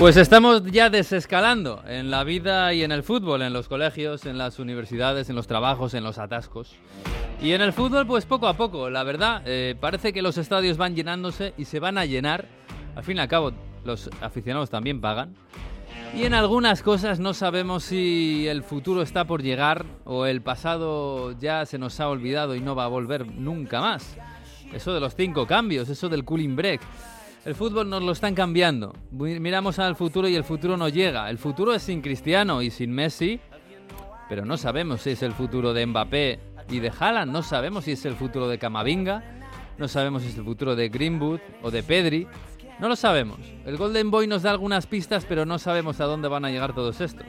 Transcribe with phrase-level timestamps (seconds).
[0.00, 4.38] Pues estamos ya desescalando en la vida y en el fútbol, en los colegios, en
[4.38, 6.74] las universidades, en los trabajos, en los atascos.
[7.42, 10.78] Y en el fútbol, pues poco a poco, la verdad, eh, parece que los estadios
[10.78, 12.48] van llenándose y se van a llenar.
[12.96, 13.52] Al fin y al cabo,
[13.84, 15.34] los aficionados también pagan.
[16.16, 21.38] Y en algunas cosas no sabemos si el futuro está por llegar o el pasado
[21.38, 24.16] ya se nos ha olvidado y no va a volver nunca más.
[24.72, 26.80] Eso de los cinco cambios, eso del cooling break.
[27.44, 28.94] El fútbol nos lo están cambiando.
[29.12, 31.30] Miramos al futuro y el futuro no llega.
[31.30, 33.40] El futuro es sin Cristiano y sin Messi,
[34.28, 37.32] pero no sabemos si es el futuro de Mbappé y de Haaland.
[37.32, 39.24] No sabemos si es el futuro de Camavinga.
[39.78, 42.26] No sabemos si es el futuro de Greenwood o de Pedri.
[42.78, 43.38] No lo sabemos.
[43.64, 46.74] El Golden Boy nos da algunas pistas, pero no sabemos a dónde van a llegar
[46.74, 47.26] todos estos.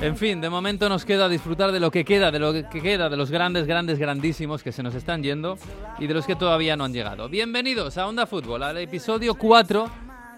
[0.00, 3.08] En fin, de momento nos queda disfrutar de lo que queda, de lo que queda,
[3.08, 5.58] de los grandes, grandes, grandísimos que se nos están yendo
[5.98, 7.28] y de los que todavía no han llegado.
[7.28, 9.90] Bienvenidos a Onda Fútbol, al episodio 4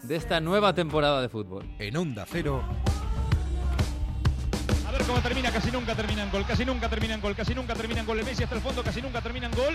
[0.02, 1.66] de esta nueva temporada de fútbol.
[1.78, 2.64] En Onda Cero.
[4.88, 7.54] A ver cómo termina, casi nunca termina en gol, casi nunca termina en gol, casi
[7.54, 8.24] nunca termina en gol.
[8.24, 9.74] Messi hasta el fondo, casi nunca termina en gol.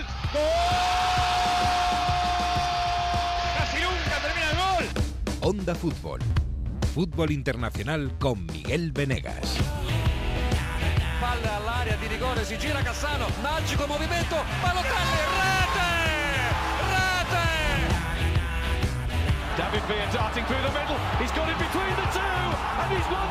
[3.56, 4.84] Casi nunca termina en gol.
[5.42, 6.18] Onda Fútbol.
[6.96, 9.58] Fútbol internacional con Miguel Venegas.
[11.20, 15.92] Palla all'area di rigore, si gira Cassano, magico movimento, Balotelli, rete!
[16.88, 17.44] Rete!
[19.56, 20.96] David Villa darting through the middle.
[21.20, 23.25] He's got it between the two, and he's won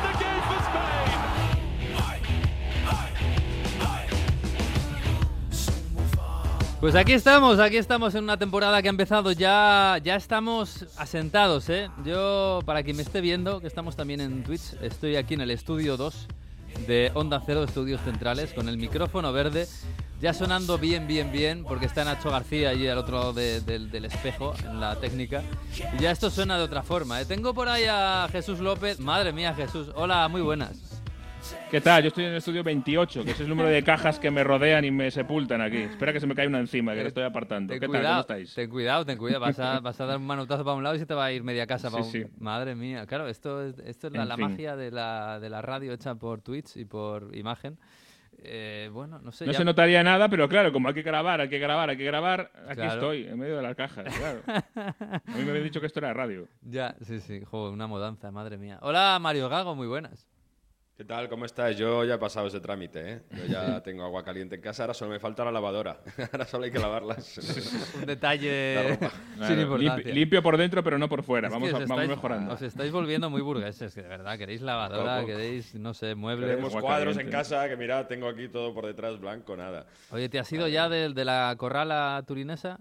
[6.80, 11.68] Pues aquí estamos, aquí estamos en una temporada que ha empezado ya, ya estamos asentados,
[11.70, 11.88] ¿eh?
[12.04, 15.50] Yo, para quien me esté viendo, que estamos también en Twitch, estoy aquí en el
[15.50, 16.26] estudio 2
[16.86, 19.66] de Onda Cero Estudios Centrales con el micrófono verde,
[20.20, 23.90] ya sonando bien, bien, bien, porque está Nacho García allí al otro lado de- del-
[23.90, 25.42] del espejo, en la técnica,
[25.98, 27.24] y ya esto suena de otra forma, ¿eh?
[27.24, 30.95] Tengo por ahí a Jesús López, madre mía Jesús, hola, muy buenas.
[31.70, 32.02] ¿Qué tal?
[32.02, 34.84] Yo estoy en el estudio 28, que es el número de cajas que me rodean
[34.84, 35.76] y me sepultan aquí.
[35.78, 37.72] Espera que se me cae una encima, que la estoy apartando.
[37.72, 37.90] Ten ¿Qué tal?
[37.90, 38.54] ¿Cómo cuidado, estáis?
[38.54, 39.40] ten cuidado, ten cuidado.
[39.40, 41.32] Vas a, vas a dar un manotazo para un lado y se te va a
[41.32, 42.24] ir media casa para Sí, un...
[42.28, 42.32] sí.
[42.38, 45.92] Madre mía, claro, esto es, esto es la, la magia de la, de la radio
[45.92, 47.78] hecha por Twitch y por imagen.
[48.38, 49.46] Eh, bueno, no sé.
[49.46, 51.96] No ya- se notaría nada, pero claro, como hay que grabar, hay que grabar, hay
[51.96, 52.92] que grabar, aquí Claro.
[52.94, 54.40] estoy, en medio de las cajas, claro.
[54.46, 56.48] A mí me habían dicho que esto era radio.
[56.62, 58.78] Ya, sí, sí, joder, una mudanza, madre mía.
[58.82, 60.26] Hola, Mario Gago, muy buenas.
[60.96, 61.28] ¿Qué tal?
[61.28, 61.76] ¿Cómo estás?
[61.76, 63.20] Yo ya he pasado ese trámite, ¿eh?
[63.36, 66.00] Yo ya tengo agua caliente en casa, ahora solo me falta la lavadora.
[66.32, 67.36] Ahora solo hay que lavarlas.
[68.00, 68.98] Un detalle
[69.36, 70.10] La sin importancia.
[70.10, 71.48] limpi- limpio por dentro, pero no por fuera.
[71.48, 72.54] Es Vamos, os a- vamos estáis- mejorando.
[72.54, 75.26] Os estáis volviendo muy burgueses, que de verdad, queréis lavadora, Poco.
[75.26, 76.48] queréis, no sé, muebles.
[76.48, 77.30] Tenemos cuadros en caliente.
[77.36, 79.84] casa que mira, tengo aquí todo por detrás blanco, nada.
[80.12, 82.80] Oye, ¿te has ido ya del- de, la corrala turinesa?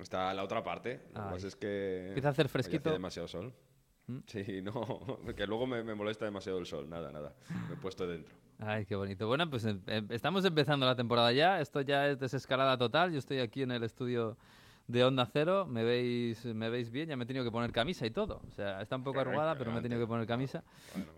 [0.00, 0.98] Está la otra parte.
[1.14, 2.06] Lo que pasa es que...
[2.08, 2.90] Empieza a hacer hoy hace fresquito.
[2.90, 3.52] demasiado sol.
[4.26, 6.88] Sí, no, que luego me, me molesta demasiado el sol.
[6.88, 7.34] Nada, nada.
[7.68, 8.34] Me he puesto dentro.
[8.58, 9.26] Ay, qué bonito.
[9.26, 11.60] Bueno, pues em- em- estamos empezando la temporada ya.
[11.60, 13.12] Esto ya es desescalada total.
[13.12, 14.36] Yo estoy aquí en el estudio
[14.90, 15.66] de Onda Cero.
[15.66, 17.08] Me veis, me veis bien.
[17.08, 18.40] Ya me he tenido que poner camisa y todo.
[18.46, 20.62] O sea, está un poco arrugada, pero me he tenido que poner camisa.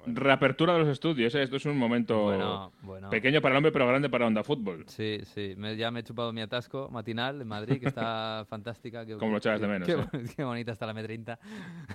[0.07, 1.43] Reapertura de los estudios, ¿eh?
[1.43, 3.11] esto es un momento Bueno, bueno.
[3.11, 4.85] pequeño para el hombre, pero grande para Onda Fútbol.
[4.89, 5.55] Sí, sí.
[5.57, 9.05] Me- ya me he chupado mi atasco matinal en Madrid, que está fantástica.
[9.19, 10.25] Como lo echabas de menos, Qué, ¿eh?
[10.37, 11.39] qué bonita está la M30.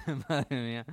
[0.29, 0.85] Madre mía,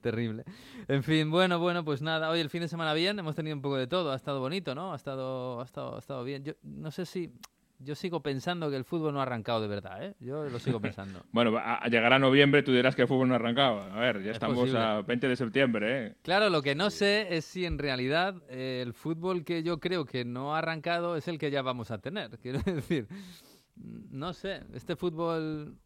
[0.00, 0.44] terrible.
[0.88, 2.30] En fin, bueno, bueno, pues nada.
[2.30, 4.12] Hoy el fin de semana bien, hemos tenido un poco de todo.
[4.12, 4.92] Ha estado bonito, ¿no?
[4.92, 6.44] Ha estado, ha estado, ha estado bien.
[6.44, 7.30] Yo no sé si...
[7.80, 10.14] Yo sigo pensando que el fútbol no ha arrancado de verdad, ¿eh?
[10.20, 11.22] Yo lo sigo pensando.
[11.32, 13.80] Bueno, a, llegar a noviembre tú dirás que el fútbol no ha arrancado.
[13.82, 14.78] A ver, ya Es estamos posible.
[14.80, 16.14] a 20 de septiembre, ¿eh?
[16.22, 20.04] Claro, lo que no sé es si en realidad eh, el fútbol que yo creo
[20.06, 22.38] que no ha arrancado es el que ya vamos a tener.
[22.42, 23.08] Quiero decir,
[23.76, 25.76] no sé, este fútbol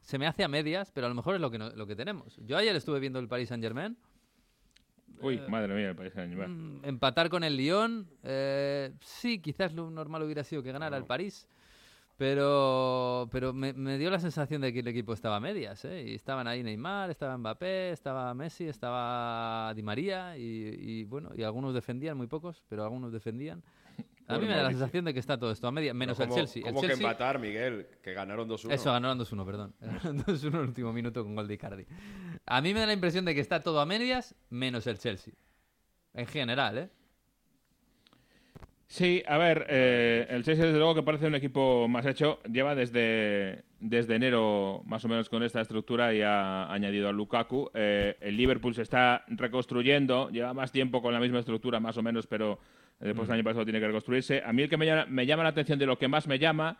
[0.00, 1.96] se me hace a medias, pero a lo mejor es lo que, no- lo que
[1.96, 2.36] tenemos.
[2.44, 3.62] Yo ayer estuve viendo el Paris Saint
[5.20, 6.80] Uy, madre mía, el país de Año.
[6.82, 11.48] empatar con el Lyon, eh, sí, quizás lo normal hubiera sido que ganara el París.
[12.16, 16.02] Pero, pero me, me dio la sensación de que el equipo estaba a medias, ¿eh?
[16.04, 21.44] Y estaban ahí Neymar, estaba Mbappé, estaba Messi, estaba Di María y, y, bueno, y
[21.44, 23.62] algunos defendían, muy pocos, pero algunos defendían.
[24.28, 26.24] A mí me da la sensación de que está todo esto a medias, menos Pero
[26.24, 26.60] el ¿cómo- Chelsea.
[26.62, 27.86] El ¿Cómo que Chelsea- empatar, Miguel?
[28.02, 28.72] Que ganaron 2-1.
[28.74, 29.74] Eso, ganaron 2-1, perdón.
[29.80, 31.86] Ganaron 2-1 en el último minuto con gol de Icardi.
[32.46, 35.34] A mí me da la impresión de que está todo a medias, menos el Chelsea.
[36.14, 36.90] En general, ¿eh?
[38.90, 42.40] Sí, a ver, eh, el Chelsea desde luego que parece un equipo más hecho.
[42.50, 47.70] Lleva desde, desde enero más o menos con esta estructura y ha añadido a Lukaku.
[47.74, 52.02] Eh, el Liverpool se está reconstruyendo, lleva más tiempo con la misma estructura más o
[52.02, 52.58] menos, pero
[52.98, 54.42] después del año pasado tiene que reconstruirse.
[54.42, 56.38] A mí el que me llama, me llama la atención de lo que más me
[56.38, 56.78] llama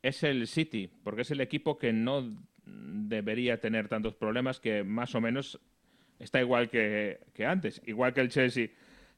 [0.00, 2.24] es el City, porque es el equipo que no
[2.64, 5.58] debería tener tantos problemas, que más o menos
[6.20, 7.82] está igual que, que antes.
[7.84, 8.68] Igual que el Chelsea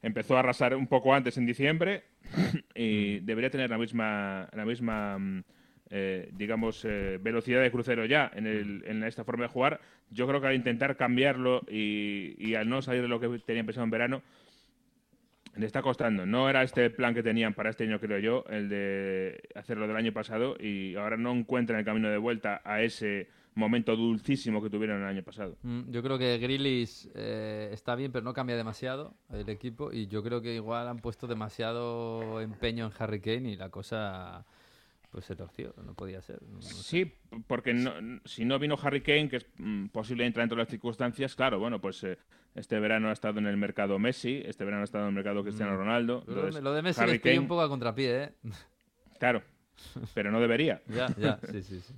[0.05, 2.03] empezó a arrasar un poco antes en diciembre
[2.75, 5.43] y debería tener la misma, la misma mm,
[5.89, 9.81] eh, digamos, eh, velocidad de crucero ya en, el, en esta forma de jugar.
[10.11, 13.65] Yo creo que al intentar cambiarlo y, y al no salir de lo que tenían
[13.65, 14.21] pensado en verano,
[15.55, 16.27] le está costando.
[16.27, 19.97] No era este plan que tenían para este año, creo yo, el de hacerlo del
[19.97, 24.69] año pasado y ahora no encuentran el camino de vuelta a ese momento dulcísimo que
[24.69, 25.57] tuvieron el año pasado.
[25.63, 29.91] Mm, Yo creo que Grealish eh, está bien, pero no cambia demasiado el equipo.
[29.93, 34.45] Y yo creo que igual han puesto demasiado empeño en Harry Kane y la cosa
[35.11, 35.73] pues se torció.
[35.85, 36.41] No podía ser.
[36.43, 36.83] no- no sé.
[36.83, 37.13] Sí,
[37.47, 37.93] porque no-
[38.25, 41.57] si no vino Harry Kane, que es mm, posible entrar dentro de las circunstancias, claro,
[41.57, 42.17] bueno, pues eh,
[42.53, 45.41] este verano ha estado en el mercado Messi, este verano ha estado en el mercado
[45.43, 46.23] Cristiano Ronaldo.
[46.27, 48.31] Lo de- entonces, lo de Messi Harry les Kane, un poco a contrapié, ¿eh?
[49.17, 49.41] Claro,
[50.13, 50.81] pero no debería.
[50.89, 51.93] ya, ya, sí, sí, sí.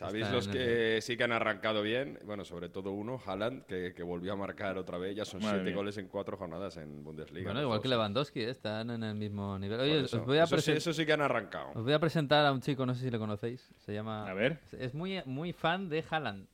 [0.00, 2.18] ¿Sabéis Está los que sí que han arrancado bien?
[2.24, 5.14] Bueno, sobre todo uno, Haaland, que, que volvió a marcar otra vez.
[5.14, 5.76] Ya son Madre siete mía.
[5.76, 7.44] goles en cuatro jornadas en Bundesliga.
[7.44, 7.88] Bueno, igual dos, que.
[7.88, 8.50] Lewandowski, ¿eh?
[8.50, 9.78] están en el mismo nivel.
[9.80, 10.18] Oye, eso.
[10.20, 11.70] os voy, a Eso sí- eso sí que han arrancado.
[11.74, 13.68] os voy a presentar a un chico, no sé si le conocéis.
[13.78, 14.26] Se llama.
[14.28, 14.58] A ver.
[14.72, 16.46] Es muy, muy fan de Haaland.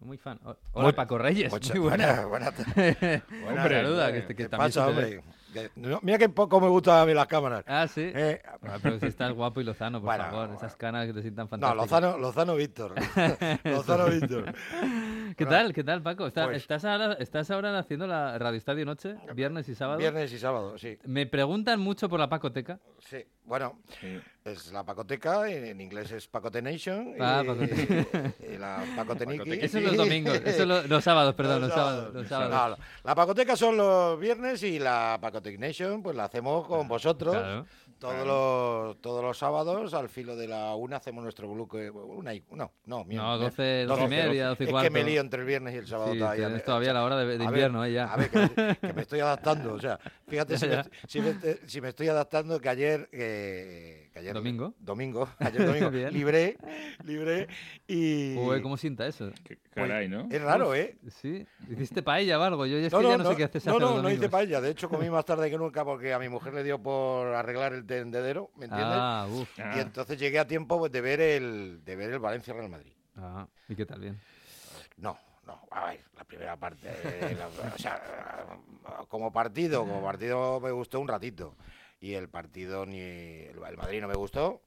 [0.00, 0.38] Muy fan.
[0.72, 1.52] Hola, Paco Reyes.
[1.52, 2.26] Mucha- muy buena.
[2.26, 5.18] buena- buena- Hombre, Saluda, que, este- que ¿Qué también pasa, se te ve.
[5.18, 5.35] hombre?
[5.76, 7.64] No, mira que poco me gustan a mí las cámaras.
[7.66, 8.10] Ah, sí.
[8.14, 10.50] Eh, Ah, pero si estás guapo y Lozano, por Bueno, favor.
[10.56, 11.76] Esas canas que te sientan no, fantásticas.
[11.90, 12.94] Lozano, Lozano Víctor.
[13.64, 14.52] Lozano Víctor.
[15.36, 15.74] ¿Qué tal?
[15.74, 16.26] ¿Qué tal, Paco?
[16.26, 19.16] Está- pues- ¿estás, ahora, ¿Estás ahora haciendo la Radio Estadio Noche?
[19.34, 19.98] ¿Viernes y sábado?
[19.98, 20.96] Viernes y sábado, sí.
[21.04, 22.78] Me preguntan mucho por la Pacoteca.
[23.00, 24.18] Sí, bueno, Sí.
[24.44, 27.14] es la pacoteca, en inglés es Pacote Nation.
[27.20, 29.38] Ah, y, Pacote- y la Pacoteniki.
[29.38, 29.66] Pacoteca.
[29.66, 30.34] Eso es los domingos.
[30.44, 32.14] Eso es lo- los sábados, perdón, los, sábados.
[32.14, 32.78] los sábados.
[32.78, 37.36] No, la pacoteca son los viernes y la Pacotec Nation, pues la hacemos con vosotros.
[37.36, 37.66] Claro.
[37.98, 41.90] Todos, los, todos los sábados, al filo de la una, hacemos nuestro bloque.
[41.90, 44.84] Una y, no, no, miento, No, me- 12, 12 y media, 12 y Es cuarto.
[44.86, 46.12] que me lío entre el viernes y el sábado.
[46.12, 46.46] Sí, todavía.
[46.46, 47.92] tienes todavía la hora de, de A ver, invierno, ¿eh?
[47.92, 48.12] Ya.
[48.12, 49.72] A ver, que, me- que me estoy adaptando.
[49.72, 49.98] O sea,
[50.28, 51.34] fíjate si, Ya, me, si, me,
[51.66, 53.08] si me estoy adaptando que ayer.
[53.12, 54.74] eh, que ayer ¿Domingo?
[54.78, 55.28] Domingo.
[55.38, 55.90] Ayer domingo.
[55.90, 56.10] Bien.
[56.12, 56.56] libré,
[57.04, 57.48] libré
[57.86, 58.34] y.
[58.38, 59.30] Uy, ¿cómo sienta eso?
[59.44, 60.26] Qué caray, ¿no?
[60.30, 60.96] Es raro, ¿eh?
[61.20, 61.46] Sí.
[61.70, 62.64] ¿Hiciste paella o algo?
[62.64, 64.02] Yo ya es No, que no, ya no, no, sé qué haces no, hacer no,
[64.02, 64.60] no hice paella.
[64.62, 67.74] De hecho, comí más tarde que nunca porque a mi mujer le dio por arreglar
[67.74, 68.96] el tendedero, ¿me entiendes?
[68.98, 69.50] Ah, uff.
[69.58, 72.70] Ah, Y entonces llegué a tiempo pues, de ver el de ver el Valencia Real
[72.70, 72.92] Madrid.
[73.16, 74.00] Ah, ¿y qué tal?
[74.00, 74.18] Bien.
[74.96, 78.00] No, no, a ver, la primera parte, eh, la- o sea,
[79.08, 81.54] como partido, como partido me gustó un ratito.
[82.00, 84.62] Y el partido ni el, el Madrid no me gustó,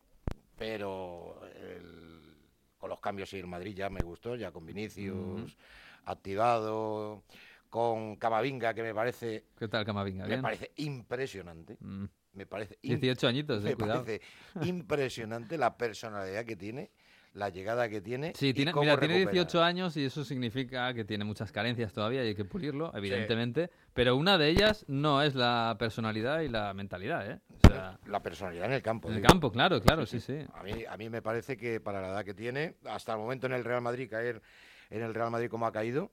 [0.58, 2.36] pero el-
[2.78, 5.58] con los cambios y el Madrid ya me gustó, ya con Vinicius
[6.06, 7.24] activado,
[7.70, 10.24] con Camavinga que me parece ¿Qué tal, Camavinga?
[10.24, 10.42] me Bien.
[10.42, 11.78] parece impresionante.
[11.80, 12.06] Mm.
[12.34, 14.04] Me parece im- 18 añitos, eh, me cuidado.
[14.04, 14.22] parece
[14.68, 16.92] impresionante la personalidad que tiene,
[17.34, 18.34] la llegada que tiene.
[18.36, 19.31] Sí, y tiene, cómo mira, tiene recupera.
[19.44, 23.70] 18 años y eso significa que tiene muchas carencias todavía y hay que pulirlo, evidentemente.
[23.94, 27.40] Pero una de ellas no es la personalidad y la mentalidad, ¿eh?
[27.64, 29.10] O sea, La personalidad en el campo.
[29.10, 30.40] en el campo, claro, claro, sí, sí.
[30.54, 33.48] A mí, a mí me parece que para la edad que tiene, hasta el momento
[33.48, 34.42] en el Real Madrid, caer
[34.90, 36.12] en el Real Madrid como ha caído,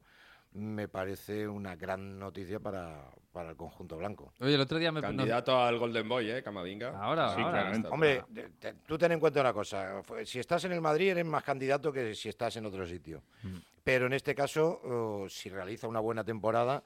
[0.56, 4.32] me parece una gran noticia para, para el conjunto blanco.
[4.40, 5.00] Oye, el otro día me...
[5.00, 6.42] Candidato al Golden Boy, ¿eh?
[6.42, 6.98] Camavinga.
[6.98, 7.52] Ahora, Sí, ahora.
[7.52, 7.88] claramente.
[7.88, 11.24] Hombre, te- te- tú ten en cuenta una cosa, si estás en el Madrid eres
[11.26, 13.22] más candidato que si estás en otro sitio.
[13.42, 13.56] Mm.
[13.84, 16.82] Pero en este caso, oh, si realiza una buena temporada,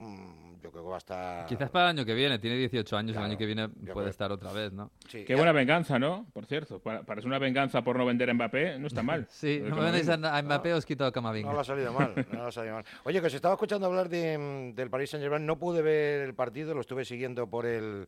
[0.00, 1.46] yo creo que va a estar...
[1.46, 3.92] Quizás para el año que viene, tiene 18 años, Claro, el año que viene puede
[3.92, 4.06] creo.
[4.08, 4.90] estar otra vez, ¿no?
[5.08, 6.26] Sí, Qué ya- buena venganza, ¿no?
[6.32, 9.26] Por cierto, para, para ser una venganza por no vender a Mbappé, no está mal.
[9.30, 11.48] Sí, Lo no me vendéis a, a Mbappé, os quito a Camavinga.
[11.48, 12.84] No le ha salido mal, no ha salido mal.
[13.04, 16.22] Oye, que os estaba escuchando hablar de, mm, del Paris Saint Germain, no pude ver
[16.22, 18.06] el partido, lo estuve siguiendo por el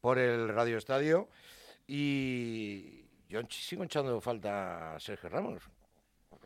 [0.00, 1.28] por el Radio Estadio
[1.86, 5.62] y yo sigo echando falta a Sergio Ramos.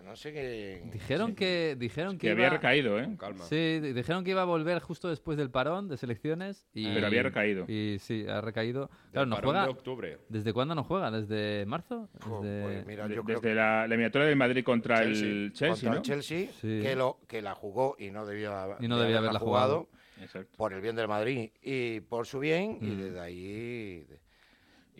[0.05, 0.83] No sé qué.
[0.93, 3.15] Dijeron que, dijeron que, Que había recaído, ¿eh?
[3.19, 3.45] Calma.
[3.45, 6.67] Sí, di- dijeron que iba a volver justo después del parón de selecciones.
[6.73, 7.65] Y, Pero había recaído.
[7.69, 8.89] Y sí, ha recaído.
[8.89, 9.65] Del Claro, no parón juega.
[9.65, 10.19] de octubre.
[10.29, 11.11] ¿Desde cuándo no juega?
[11.11, 12.09] ¿Desde marzo?
[12.43, 15.53] Desde- pues mira, yo creo Desde la, la eliminatoria del Madrid contra el Chelsea.
[15.53, 15.97] Chelsea, contra ¿no?
[15.97, 16.81] el Chelsea, Sí.
[16.83, 19.89] que, lo, que la jugó y no debía, Y no de debía haberla jugado.
[20.21, 20.57] Exacto.
[20.57, 22.99] por el bien del Madrid y por su bien, y Mm.
[23.03, 24.05] desde ahí.
[24.09, 24.19] de-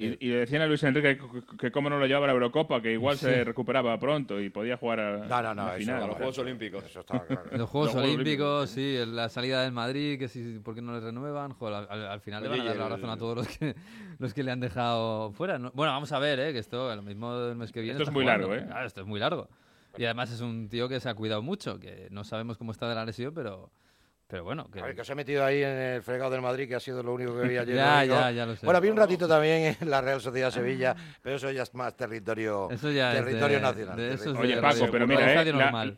[0.01, 2.29] Y, y le decían a Luis Enrique que, que- que cómo no lo llevaba a
[2.29, 5.71] la Eurocopa, que igual se recuperaba pronto y podía jugar a No, no, no, la
[5.77, 5.97] eso final.
[5.97, 6.85] A no, los Juegos Olímpicos.
[6.85, 7.43] Eso estaba claro.
[7.59, 10.93] Los Juegos Los Olímpicos, sí, el- la salida del Madrid, que sí, ¿por qué no
[10.93, 11.53] le renuevan?
[11.55, 13.17] Joder, al, al- al final le Oye, van a dar y la el- razón a
[13.17, 13.75] todos los que,
[14.21, 15.59] los que le han dejado fuera.
[15.59, 15.73] ¿no?
[15.75, 16.53] Bueno, vamos a ver, ¿eh?
[16.53, 17.99] que esto, lo mismo del mes que viene.
[17.99, 18.49] Esto es muy jugando.
[18.49, 18.67] largo, ¿eh?
[18.69, 19.49] Claro, esto es muy largo.
[19.97, 22.89] Y además es un tío que se ha cuidado mucho, que no sabemos cómo está
[22.89, 23.73] de la lesión, pero,
[24.29, 24.71] pero bueno.
[24.71, 24.79] Que...
[24.81, 27.03] A ver, que os he metido ahí en el fregado del Madrid, que ha sido
[27.03, 27.75] lo único que vi ayer.
[27.77, 28.65] Ya, ya, ya lo sé.
[28.65, 31.97] Bueno, vi un ratito también en la Real Sociedad Sevilla, pero eso ya es más
[31.97, 33.97] territorio, Eso ya es territorio de- nacional.
[33.97, 35.53] de esos territorio Oye, Paco, pero mira, ¿eh?
[35.53, 35.93] La-.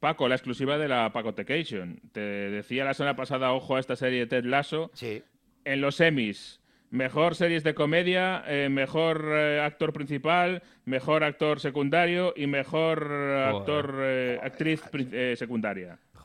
[0.00, 2.00] Paco, la exclusiva de la Pacotecation.
[2.12, 4.90] Te decía la semana pasada, ojo a esta serie de Ted Lasso.
[4.92, 5.22] Sí.
[5.64, 12.34] En los semis, mejor series de comedia, eh, mejor eh, actor principal, mejor actor secundario
[12.36, 15.08] y mejor actor eh, actriz pri-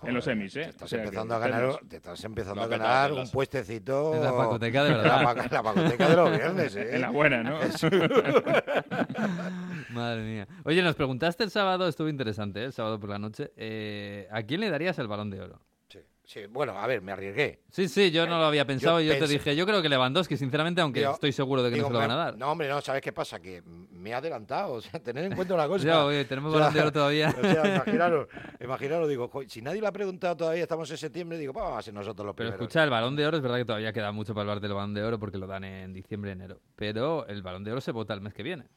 [0.03, 0.63] en los semis, ¿eh?
[0.63, 4.15] Te estás O sea que empezando a ganar, te estás empezando a ganar un puestecito.
[4.15, 5.47] En la pacoteca de la verdad.
[5.51, 6.95] la pacoteca de los viernes, ¿eh?
[6.95, 7.59] En la buena, ¿no?
[9.91, 10.47] Madre mía.
[10.63, 12.65] Oye, nos preguntaste el sábado, estuvo interesante, ¿eh?
[12.65, 13.51] el sábado por la noche.
[13.55, 15.59] eh, ¿A quién le darías el balón de oro?
[16.31, 17.59] Sí, bueno, a ver, me arriesgué.
[17.69, 20.37] Sí, sí, yo no lo había pensado y yo te dije, yo creo que Lewandowski,
[20.37, 22.37] sinceramente, aunque estoy seguro de que Digo, no se lo van a dar.
[22.37, 23.41] No, hombre, no, ¿sabes qué pasa?
[23.41, 24.75] Que me he adelantado.
[24.81, 25.85] O sea, tened en cuenta una cosa.
[25.85, 27.35] Ya, oye, tenemos O sea, balón de oro todavía.
[27.37, 28.29] O sea, imaginaros,
[28.61, 31.93] imaginaros, digo, si nadie lo ha preguntado todavía, estamos en septiembre, digo, vamos a ser
[31.93, 32.61] nosotros los Pero primeros.
[32.61, 34.93] escucha, el balón de oro es verdad que todavía queda mucho para hablar del balón
[34.93, 36.61] de oro porque lo dan en diciembre, enero.
[36.77, 38.69] Pero el balón de oro se vota el mes que viene.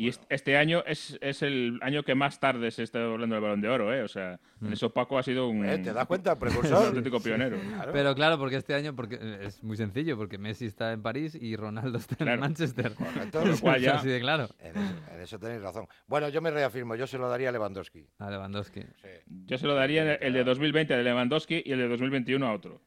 [0.00, 3.42] Y est- este año es, es el año que más tarde se está hablando del
[3.42, 4.00] Balón de Oro, ¿eh?
[4.02, 5.76] O sea, en eso Paco ha sido un, ¿Eh?
[5.76, 6.32] ¿Te das cuenta?
[6.32, 6.86] un Precursor.
[6.86, 7.58] auténtico pionero.
[7.60, 7.92] Claro.
[7.92, 11.34] Pero claro, porque este año porque eh, es muy sencillo, porque Messi está en París
[11.38, 12.40] y Ronaldo está en.
[12.40, 12.94] Manchester.
[12.94, 13.38] Correcto.
[13.40, 14.48] Con lo cual ya- Así de claro.
[14.58, 15.86] En eso, en eso tenéis razón.
[16.06, 18.06] Bueno, yo me reafirmo, yo se lo daría a Lewandowski.
[18.18, 18.80] A Lewandowski.
[19.26, 22.80] Yo se lo daría el de 2020 de Lewandowski y el de 2021 a otro.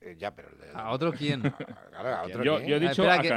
[0.00, 1.40] Eh, ya, pero el de- ¿A otro quién?
[1.90, 2.68] Claro, a otro Yo, quién.
[2.68, 3.32] yo he Ah, dicho espera a, que-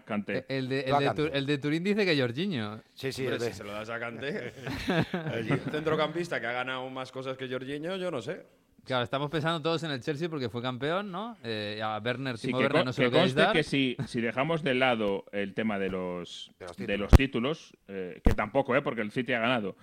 [0.00, 0.44] a Kanté.
[0.48, 1.22] El de, el, a de Kanté.
[1.30, 2.80] Tu- el de Turín dice que Jorginho.
[2.94, 4.52] Sí, sí, Hombre, el de- si se lo das a Kanté.
[5.50, 8.46] Un centrocampista que ha ganado más cosas que Jorginho, yo no sé.
[8.84, 11.36] Claro, estamos pensando todos en el Chelsea porque fue campeón, ¿no?
[11.42, 13.52] Eh, a Werner, Sí, Timo que, Werner no se que lo queréis conste dar.
[13.52, 17.00] que si, si dejamos de lado el tema de los, De los de títulos.
[17.00, 18.82] los títulos, eh, que tampoco, ¿eh?
[18.82, 19.76] porque el City ha ganado,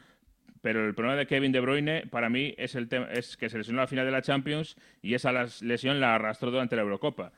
[0.63, 3.57] pero el problema de Kevin De Bruyne para mí es, el tema- es que se
[3.59, 7.31] lesionó a la final de la Champions y esa lesión la arrastró durante la Eurocopa.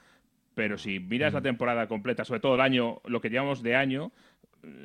[0.53, 1.36] Pero si miras Mm.
[1.36, 4.12] la temporada completa, sobre todo el año, lo que llevamos de año,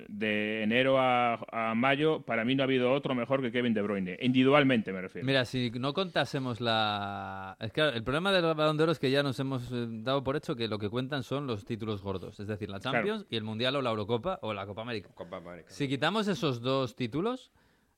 [0.09, 3.81] de enero a, a mayo, para mí no ha habido otro mejor que Kevin De
[3.83, 5.27] Bruyne, individualmente me refiero.
[5.27, 7.57] Mira, si no contásemos la...
[7.61, 10.23] Es que el problema del Balón de Oro es que ya nos hemos eh, dado
[10.23, 12.97] por hecho que lo que cuentan son los títulos gordos, es decir, la Claro.
[12.99, 15.09] Champions y el Mundial o la Eurocopa o la Copa América.
[15.15, 15.71] Copa América.
[15.71, 17.51] Si quitamos esos dos títulos,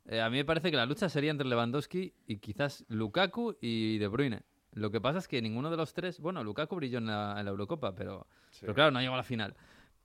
[0.09, 3.99] eh, a mí me parece que la lucha sería entre Lewandowski y quizás Lukaku y
[3.99, 4.43] De Bruyne.
[4.75, 7.45] Lo que pasa es que ninguno de los tres, bueno, Lukaku brilló en la, en
[7.45, 8.27] la Eurocopa, pero,
[8.61, 9.55] pero claro, no llegó a la final.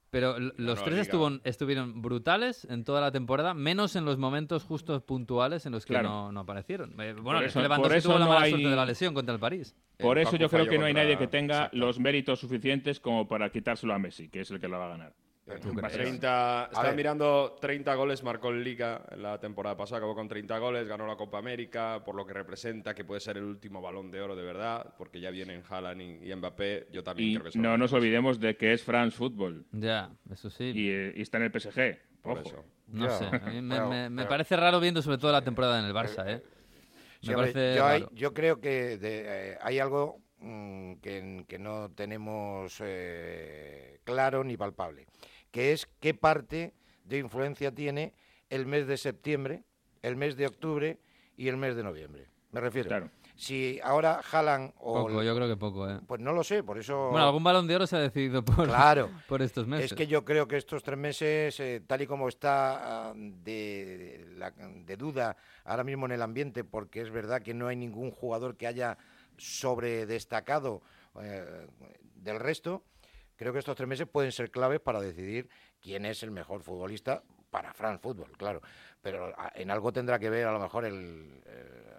[0.09, 4.63] Pero los no, tres estuvo- estuvieron brutales en toda la temporada, menos en los momentos
[4.63, 6.07] justos puntuales en los que Claro.
[6.09, 6.93] no, no aparecieron.
[7.01, 9.13] Eh, bueno, es eso- Lewandowski por eso tuvo la mala hay- suerte de la lesión
[9.13, 9.75] contra el París.
[9.97, 11.77] Por El eso yo creo que no hay nadie que tenga Exacto.
[11.77, 14.89] los méritos suficientes como para quitárselo a Messi, que es el que la va a
[14.89, 15.13] ganar.
[15.61, 15.93] ¿Tú crees?
[15.93, 20.57] 30, estaba mirando 30 goles, marcó en Liga en la temporada pasada, acabó con 30
[20.57, 24.11] goles, ganó la Copa América, por lo que representa que puede ser el último balón
[24.11, 27.51] de oro de verdad, porque ya vienen Haaland y, y Mbappé, yo también Y creo
[27.51, 30.71] que no nos olvidemos de que es France Football Ya, eso sí.
[30.75, 31.97] y, eh, y está en el PSG.
[32.21, 32.47] Por Ojo.
[32.49, 32.65] eso.
[32.87, 35.79] No sé, a mí me, me- me pero- parece raro viendo sobre todo la temporada
[35.79, 36.41] en el Barça, ¿eh?
[37.21, 38.11] Sí, Me hombre, parece yo, hay- raro.
[38.13, 44.55] yo creo que de- eh, hay algo mm, que, que no tenemos eh, claro ni
[44.57, 45.07] palpable,
[45.51, 46.73] que es qué parte
[47.03, 48.13] de influencia tiene
[48.49, 49.63] el mes de septiembre,
[50.01, 50.99] el mes de octubre
[51.35, 52.27] y el mes de noviembre.
[52.51, 52.87] Me refiero.
[52.87, 53.09] Claro.
[53.35, 55.05] Si ahora jalan o...
[55.05, 55.99] Poco, yo creo que poco, ¿eh?
[56.07, 57.09] Pues no lo sé, por eso...
[57.11, 59.11] Bueno, algún balón de oro se ha decidido por, Claro.
[59.27, 59.91] por estos meses.
[59.91, 64.25] Es que yo creo que estos tres meses, eh, tal y como está ah, de,
[64.97, 68.65] duda ahora mismo en el ambiente, porque es verdad que no hay ningún jugador que
[68.65, 68.97] haya
[69.37, 70.81] sobredestacado
[71.21, 71.67] eh,
[72.15, 72.83] del resto,
[73.37, 75.47] creo que estos tres meses pueden ser claves para decidir
[75.79, 78.61] quién es el mejor futbolista para France Football, claro.
[79.01, 81.93] Pero en algo tendrá que ver, a lo mejor, el, eh,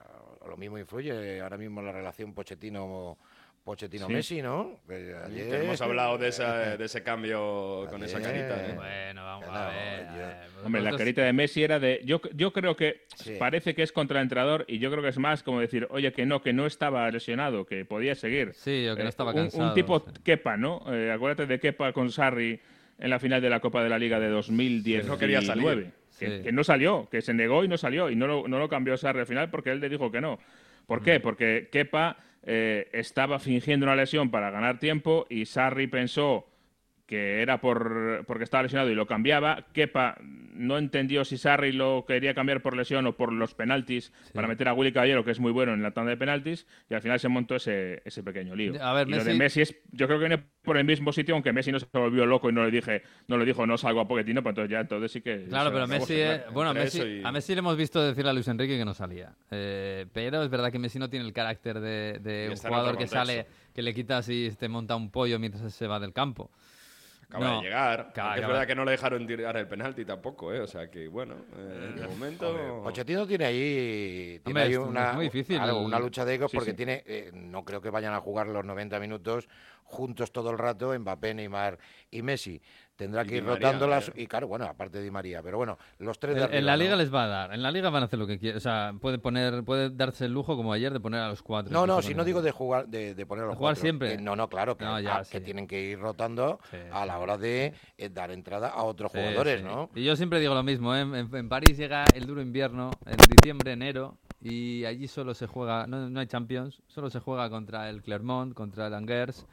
[0.46, 3.18] lo mismo influye ahora mismo la relación Pochettino.
[3.68, 4.80] Pochettino Messi, ¿no?
[4.88, 8.66] Ayer- hemos hablado de, esa- de ese cambio con esa carita.
[8.66, 8.72] ¿eh?
[8.74, 10.06] Bueno, vamos a ver.
[10.06, 12.00] yo- a ver, Hombre, la carita de Messi era de.
[12.02, 13.36] Yo, yo creo que Sí.
[13.38, 16.12] parece que es contra el entrenador y yo creo que es más como decir, oye,
[16.14, 18.54] que no, que no estaba lesionado, que podía seguir.
[18.54, 19.68] Sí, o que no Eh, estaba cansado.
[19.68, 20.12] Un, tipo sí.
[20.24, 20.82] Kepa, ¿no?
[20.90, 22.58] Eh, acuérdate de Kepa con Sarri
[22.98, 25.02] en la final de la Copa de la Liga de 2019.
[25.04, 25.90] Que no quería salir.
[26.18, 26.42] Que, Sí.
[26.42, 28.08] que no salió, que se negó y no salió.
[28.08, 30.38] Y no lo, no lo cambió Sarri al final porque él le dijo que no.
[30.86, 31.04] ¿Por Mm.
[31.04, 31.20] qué?
[31.20, 36.46] Porque Kepa eh, estaba fingiendo una lesión para ganar tiempo y Sarri pensó
[37.08, 39.64] que era por porque estaba lesionado y lo cambiaba.
[39.72, 44.46] Kepa no entendió si Sarri lo quería cambiar por lesión o por los penaltis para
[44.46, 47.00] meter a Willy Caballero, que es muy bueno en la tanda de penaltis, y al
[47.00, 48.74] final se montó ese, ese pequeño lío.
[48.84, 51.34] A ver, y lo de Messi- es, yo creo que viene por el mismo sitio,
[51.34, 54.00] aunque Messi no se volvió loco y no le dije, no le dijo no salgo
[54.00, 55.46] a Pochettino, pues entonces ya entonces sí que.
[55.48, 56.32] Claro, se pero Messi, claro.
[56.42, 58.76] eh, bueno, a Messi, eso y- a Messi le hemos visto decirle a Luis Enrique
[58.76, 59.32] que no salía.
[59.50, 63.06] Eh, pero es verdad que Messi no tiene el carácter de, de un jugador que
[63.06, 66.50] sale, que le quitas y te monta un pollo mientras se va del campo.
[67.28, 68.00] Acaba No, de llegar.
[68.00, 70.60] acaba- es acaba- verdad que no le dejaron tirar el penalti tampoco, ¿eh?
[70.60, 72.80] O sea que, bueno, eh, de momento...
[72.82, 75.60] Pochettino tiene ahí, tiene Hombre, ahí es una, muy difícil.
[75.60, 76.76] una lucha de egos Sí, porque sí.
[76.76, 79.46] tiene, eh, no creo que vayan a jugar los 90 minutos
[79.84, 81.78] juntos todo el rato Mbappé, Neymar
[82.10, 82.62] y Messi.
[82.98, 84.12] Tendrá que ir María, rotándolas eh.
[84.22, 86.72] y claro, bueno, aparte de Di María, pero bueno, los tres de En, en la
[86.72, 87.02] arriba, liga ¿no?
[87.02, 87.54] les va a dar.
[87.54, 88.56] En la liga van a hacer lo que quieren.
[88.56, 91.72] O sea, puede poner, puede darse el lujo como ayer de poner a los cuatro.
[91.72, 94.16] No, no, si no digo de jugar, de, de poner a los jugar cuatro, siempre.
[94.16, 97.06] que no, no, claro, que, No, ya, ah, que tienen que ir rotando Sí, a
[97.06, 99.62] la hora de eh, dar entrada a otros Sí, jugadores.
[99.62, 99.90] ¿no?
[99.94, 101.02] Y yo siempre digo lo mismo, ¿eh?
[101.02, 105.86] en, en París llega el duro invierno, en diciembre, enero, y allí solo se juega,
[105.86, 109.46] no, no hay Champions, solo se juega contra el Clermont, contra el Angers,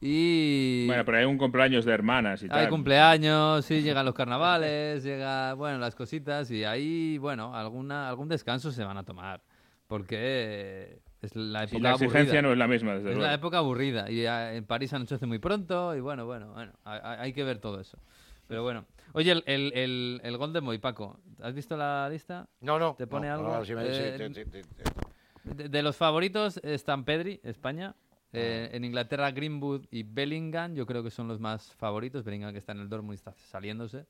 [0.00, 2.68] y Bueno, pero hay un cumpleaños de hermanas y hay tal.
[2.68, 8.70] cumpleaños, sí, llegan los carnavales, llega, bueno, las cositas, y ahí, bueno, alguna, algún descanso
[8.70, 9.40] se van a tomar,
[9.86, 12.42] porque es la Sí, época la exigencia aburrida.
[12.42, 13.22] no es la misma, desde Es luego.
[13.22, 17.00] la época aburrida y ah, en París anochece muy pronto y bueno, bueno, bueno, hay,
[17.02, 17.98] hay- hay que ver todo eso.
[18.46, 22.48] Pero bueno, oye, el, el, el, el gol de Moy, Paco, ¿has visto la lista?
[22.60, 22.94] No, no.
[22.96, 23.52] ¿Te pone no, algo?
[23.58, 24.82] no, sí me- sí, Eh, sí, sí, sí, sí.
[25.54, 27.94] De, de los favoritos están Pedri, España.
[28.32, 32.24] Eh, en Inglaterra, Greenwood y Bellingham, yo creo que son los más favoritos.
[32.24, 34.06] Bellingham que está en el Dortmund y está saliéndose.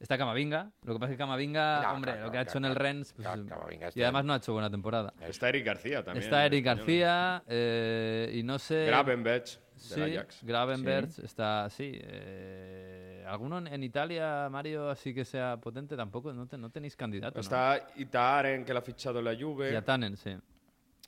[0.00, 0.70] Está Camavinga.
[0.84, 2.74] Lo que pasa es que Camavinga, No, hombre, lo que ha hecho en el.
[2.74, 3.28] Rennes, pues,
[3.94, 5.12] y además no ha hecho buena temporada.
[5.20, 6.24] Está Eric García también.
[6.24, 6.64] Está Eric.
[6.64, 8.86] García eh, y no sé...
[8.86, 10.42] Gravenberch, Sí, Ajax.
[10.42, 11.98] Gravenberch está, sí.
[12.02, 15.96] eh, ¿Alguno en, en Italia, Mario, así que sea potente?
[15.96, 17.40] Tampoco, no, te- no tenéis candidato.
[17.40, 19.72] Está Itaren, que lo ha fichado la Juve.
[19.72, 20.36] Yatanen, sí.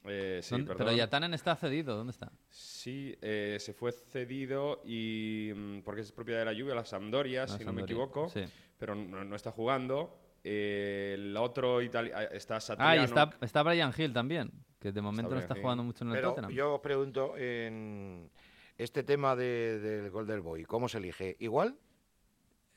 [0.04, 0.86] Eh, sí, ¿Dónde- perdón.
[0.86, 2.32] Pero Yatanen está cedido, ¿dónde está?
[2.50, 7.42] Sí, eh, se fue cedido y mm, porque es propiedad de la Juve, la Sampdoria,
[7.42, 8.42] La si no me equivoco, sí.
[8.78, 10.18] pero no, no está jugando.
[10.44, 13.00] Eh, el otro italiano está Ah, Satriano.
[13.02, 15.62] y está, está Brian Hill también, que de momento no está Hill.
[15.62, 16.50] jugando mucho en el Pero Tottenham.
[16.50, 18.28] yo os pregunto, en
[18.76, 21.36] este tema de- del gol del Boy, ¿cómo se elige?
[21.38, 21.76] ¿Igual?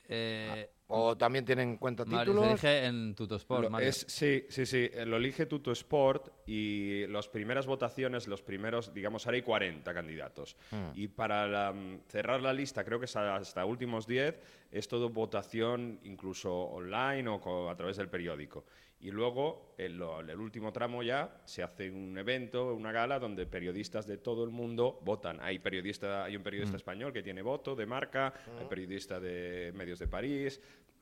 [0.07, 2.45] Eh, ¿O también tienen en cuenta títulos?
[2.45, 3.89] se dije en Tutosport, Mario.
[3.89, 4.87] es, sí, sí, sí.
[4.93, 9.93] eh, Lo elige Tuto Sport y las primeras votaciones, los primeros, digamos, ahora hay 40
[9.93, 10.55] candidatos.
[10.69, 10.91] Hmm.
[10.93, 14.39] Y para la, mm, cerrar la lista, creo que es hasta últimos 10,
[14.71, 18.65] es todo votación incluso online o a través del periódico.
[18.99, 23.45] Y luego, el, lo- el último tramo ya, se hace un evento, una gala, donde
[23.45, 25.39] periodistas de todo el mundo votan.
[25.41, 29.99] Hay, periodista, hay un periodista español que tiene voto de marca, hay periodista de medios
[29.99, 30.59] de París.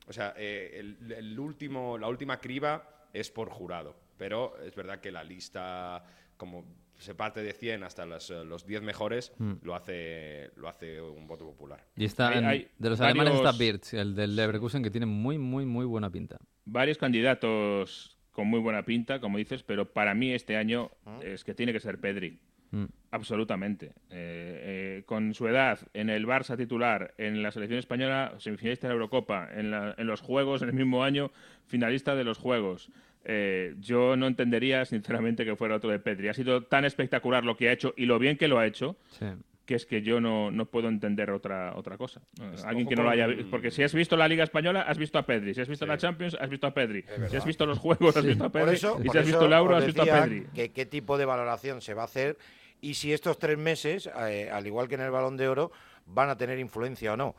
[0.07, 3.95] O sea, eh, el, el último, la última criba es por jurado.
[4.17, 6.03] Pero es verdad que la lista,
[6.35, 6.65] como
[7.03, 11.27] se parte de 100 hasta los, eh, los 10 mejores, lo, hace, lo hace un
[11.27, 11.85] voto popular.
[11.95, 14.89] Y está Hay- en- hay de los alemanes está varios- Birch, el del Leverkusen, que
[14.89, 16.37] tiene muy, muy, muy buena pinta.
[16.65, 20.89] varios candidatos con muy buena pinta, como dices, pero para mí este año
[21.21, 22.39] es que tiene que ser Pedri.
[22.71, 22.85] Mm.
[23.11, 23.87] Absolutamente.
[24.09, 28.93] Eh, eh, con su edad, en el Barça titular, en la selección española, semifinalista de
[28.93, 31.31] la Eurocopa, en, la- en los Juegos, en el mismo año,
[31.67, 32.89] finalista de los Juegos.
[33.25, 36.27] Eh, yo no entendería, sinceramente, que fuera otro de Pedri.
[36.27, 38.97] Ha sido tan espectacular lo que ha hecho y lo bien que lo ha hecho,
[39.11, 39.25] Sí.
[39.65, 42.19] que es que yo no, no puedo entender otra, otra cosa.
[42.41, 43.49] Eh, Pues Alguien que no lo haya visto.
[43.49, 45.53] Porque si has visto la Liga Española, has visto a Pedri.
[45.53, 45.89] Si has visto Sí.
[45.89, 47.05] la Champions, has visto a Pedri.
[47.29, 48.65] Si has visto los Juegos, has visto a Pedri.
[48.65, 50.47] Por eso, y si has visto el Euro, has visto a Pedri.
[50.53, 52.37] que qué tipo de valoración se va a hacer
[52.81, 55.71] y si estos tres meses, eh, al igual que en el Balón de Oro,
[56.07, 57.33] van a tener influencia o no.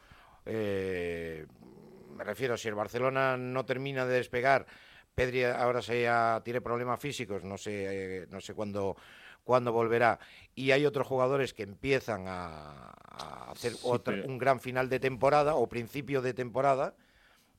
[0.47, 1.45] Eh,
[2.17, 4.65] me refiero, si el Barcelona no termina de despegar,
[5.15, 8.97] Pedri ahora se ya tiene problemas físicos, no sé, eh, no sé cuándo
[9.45, 10.19] cuándo volverá.
[10.55, 14.99] Y hay otros jugadores que empiezan a, a hacer otra- pero- un gran final de
[14.99, 16.95] temporada o principio de temporada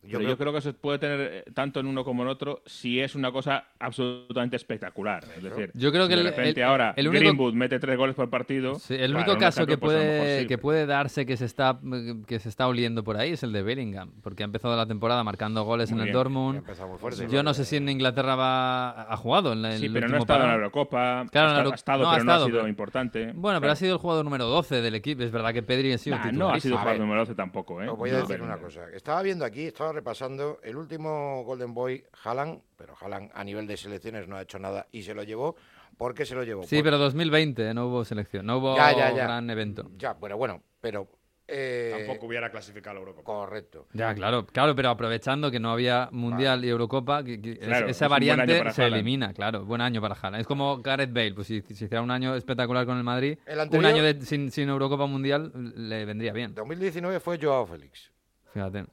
[0.08, 2.62] Yo, creo, yo creo que se puede tener eh, tanto en uno como en otro
[2.66, 5.24] si es una cosa absolutamente espectacular.
[5.38, 7.98] Es decir, Yo creo que de el- repente el- ahora el único- Greenwood mete tres
[7.98, 8.76] goles por partido.
[8.76, 11.38] Sí, el claro, único un caso que pues puede, sí, que pero- puede darse que
[11.38, 11.80] se está
[12.28, 15.24] que se está oliendo por ahí es el de Bellingham, porque ha empezado la temporada
[15.24, 16.14] marcando goles Muy en el bien.
[16.14, 16.58] Dortmund.
[16.60, 17.28] empezado muy fuerte.
[17.30, 20.08] Yo no sé si en Inglaterra va ha jugado en la- en Sí, el pero
[20.08, 20.56] no ha estado en la.
[20.56, 21.26] Eurocopa.
[21.32, 23.20] Claro, ha, ha estado, no, ha pero no estado, ha sido pero- importante.
[23.34, 23.74] Bueno, pero Claro.
[23.74, 25.24] ha sido el jugador número 12 del equipo.
[25.24, 26.48] Es verdad que Pedri ha sido Nah, titular.
[26.50, 27.88] no ha sido A jugador número 12 tampoco, ¿eh?
[27.90, 28.82] Os voy a No, decir pero- una cosa.
[28.94, 33.78] Estaba viendo aquí, estaba repasando el último Golden Boy, Haaland, pero Haaland a nivel de
[33.78, 35.56] selecciones no ha hecho nada y se lo llevó.
[35.98, 36.64] ¿Por qué se lo llevó?
[36.64, 39.24] Sí, Por- pero 2020 no hubo selección, no hubo Ya, ya, ya.
[39.24, 39.90] gran evento.
[39.98, 41.08] Ya, bueno, bueno, pero...
[41.48, 43.24] eh, Tampoco hubiera clasificado a la Eurocopa.
[43.24, 43.88] Correcto.
[43.94, 48.06] Ya, claro, claro, pero aprovechando que no había Mundial y Eurocopa, que- que Claro, esa
[48.06, 48.94] es variante se Haaland.
[48.96, 50.42] elimina, claro, buen año para Haaland.
[50.42, 53.60] Es como Gareth Bale, pues si, si hiciera un año espectacular con el Madrid, El
[53.72, 58.12] un año de- sin, sin Eurocopa Mundial le vendría bien, 2019 fue Joao Félix,
[58.52, 58.86] fíjate.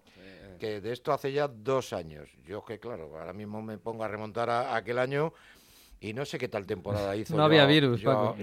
[0.62, 2.29] Que de esto hace ya dos años.
[2.44, 5.33] Yo que, claro, ahora mismo me pongo a remontar a, a aquel año
[6.05, 7.37] Y no sé qué tal temporada hizo.
[7.37, 8.37] No había virus, Paco.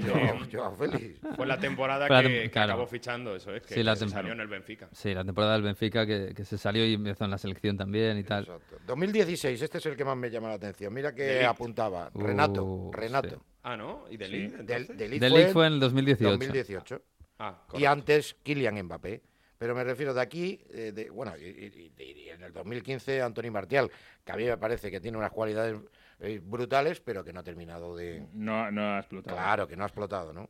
[0.51, 1.19] Joao Félix.
[1.36, 2.71] Fue la temporada Fue la que, tem- que claro.
[2.73, 4.89] acabó fichando, eso es, que, Sí, la que se salió en el Benfica.
[4.91, 8.17] Sí, la temporada del Benfica que, que se salió y empezó en la selección también
[8.17, 8.43] y tal.
[8.43, 8.77] Exacto.
[8.88, 10.93] 2016, este es el que más me llama la atención.
[10.93, 12.10] Mira que apuntaba.
[12.13, 13.29] Renato, Uh, Renato.
[13.29, 13.36] sí.
[13.63, 14.05] Ah, ¿no?
[14.10, 15.19] ¿Y de Sí.
[15.29, 16.29] Fue, fue en el 2018.
[16.32, 17.01] 2018.
[17.39, 19.21] Ah, Y antes Kylian Mbappé.
[19.60, 23.22] Pero me refiero de aquí, eh, de, bueno, y, y- y- y en el 2015
[23.22, 23.91] Anthony Martial,
[24.24, 25.78] que a mí me parece que tiene unas cualidades
[26.22, 28.26] eh, brutales, pero que no ha terminado de...
[28.34, 29.36] No, no ha explotado.
[29.36, 30.50] Claro, que no ha explotado, ¿no?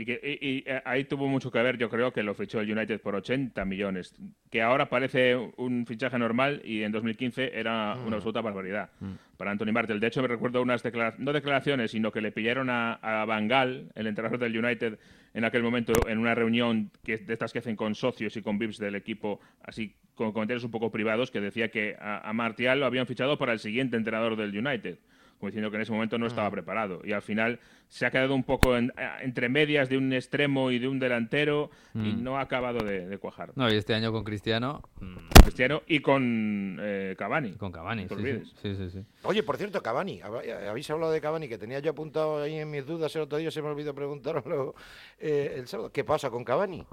[0.00, 2.60] Y, que, y- y, eh, ahí tuvo mucho que ver, yo creo, que lo fichó
[2.60, 4.14] el United por 80 millones,
[4.48, 8.90] que ahora parece un fichaje normal y en 2015 era una absoluta barbaridad
[9.36, 9.98] para Anthony Martel.
[9.98, 13.48] De hecho, me recuerdo unas declaraciones, no declaraciones, sino que le pillaron a, a Van
[13.48, 14.98] Gaal, el entrenador del United,
[15.34, 18.56] en aquel momento en una reunión que, de estas que hacen con socios y con
[18.56, 22.78] VIPs del equipo, así con comentarios un poco privados, que decía que a, a Martial
[22.80, 24.98] lo habían fichado para el siguiente entrenador del United
[25.38, 27.00] como diciendo que en ese momento no estaba preparado.
[27.04, 30.70] Y al final se ha quedado un poco en- a- entre medias de un extremo
[30.70, 33.52] y de un delantero y no ha acabado de, de cuajar.
[33.56, 37.52] No, y este año con Cristiano, mm, Cristiano y con eh, Cavani.
[37.52, 38.02] con Cavani.
[38.04, 38.48] No Sí, sí, olvides.
[38.62, 39.04] sí, sí, sí.
[39.22, 42.70] Oye, por cierto, Cavani, hab- habéis hablado de Cavani, que tenía yo apuntado ahí en
[42.70, 44.74] mis dudas el otro día, se me olvidó preguntarlo
[45.20, 45.90] eh, el sábado.
[45.92, 46.84] ¿Qué pasa con Cavani?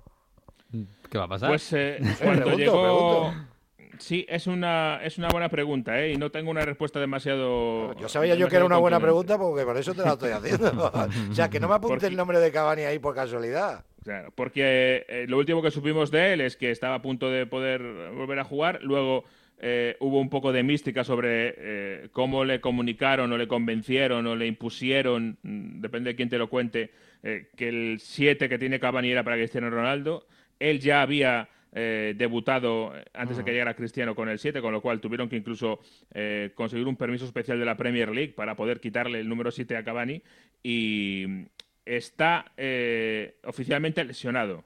[1.10, 1.50] ¿Qué va a pasar?
[1.50, 3.34] Pues eh, cuando pregunto, llegó...
[4.00, 6.14] Sí, es una, es una buena pregunta, ¿eh?
[6.14, 7.94] Y no tengo una respuesta demasiado...
[8.00, 10.92] Yo sabía yo que era una buena pregunta porque por eso te la estoy haciendo.
[11.32, 13.86] o sea, que no me apunte Porque- el nombre de Cavani ahí por casualidad.
[14.04, 17.48] Claro, porque eh, lo último que supimos de él es que estaba a punto de
[17.48, 17.82] poder
[18.14, 18.80] volver a jugar.
[18.84, 19.24] Luego
[19.58, 24.36] eh, hubo un poco de mística sobre eh, cómo le comunicaron o le convencieron o
[24.36, 26.92] le impusieron, mm, depende de quién te lo cuente,
[27.24, 30.28] eh, que el 7 que tiene Cavani era para Cristiano Ronaldo.
[30.60, 34.72] Él ya había eh, debutado eh, antes de que llegara Cristiano con el 7, con
[34.72, 35.80] lo cual tuvieron que incluso
[36.14, 39.76] eh, conseguir un permiso especial de la Premier League para poder quitarle el número 7
[39.78, 40.24] a Cavani.
[40.64, 41.46] Y
[41.86, 44.64] está eh, oficialmente lesionado.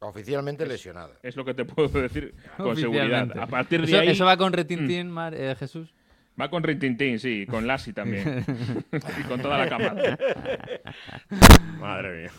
[0.00, 1.12] Oficialmente lesionado.
[1.24, 3.36] Es lo que te puedo decir con seguridad.
[3.36, 5.92] A partir de eso, ahí eso va con retintín, Mar- eh, Jesús.
[6.40, 8.44] va con Rintintín, sí, con Lassi también.
[8.92, 10.16] y con toda la camada.
[11.80, 12.30] Madre mía.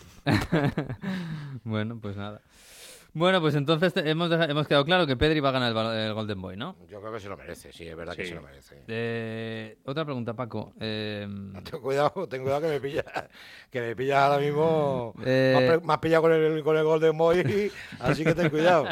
[1.66, 2.42] bueno, pues nada.
[3.14, 6.40] Bueno, pues entonces te- hemos, hemos quedado claro que Pedri va a ganar el, Golden
[6.42, 6.76] Boy, ¿no?
[6.88, 8.84] Yo creo que se lo merece, sí, es verdad que se lo merece.
[8.88, 10.74] Eh, otra pregunta, Paco.
[10.80, 11.28] Eh,
[11.70, 13.04] Ten cuidado, ten cuidado que me pilla,
[13.72, 15.14] que me pilla ahora mismo.
[15.26, 15.80] Eh.
[15.84, 18.86] Me has pillado con el, con el Golden Boy, así que ten cuidado.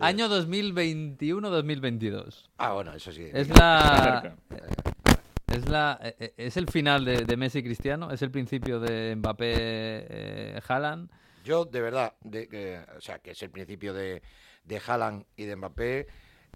[0.00, 2.48] año 2021-2022.
[2.58, 3.28] Ah, bueno, eso sí.
[3.32, 4.20] Es la...
[4.22, 4.36] cerca.
[5.52, 8.80] Es, la, eh, eh, es el final de, de Messi y Cristiano, es el principio
[8.80, 11.10] de Mbappé eh, Haaland.
[11.42, 14.22] Yo, de verdad, de, que- o sea, que es el principio de,
[14.64, 16.06] de Haaland y de Mbappé,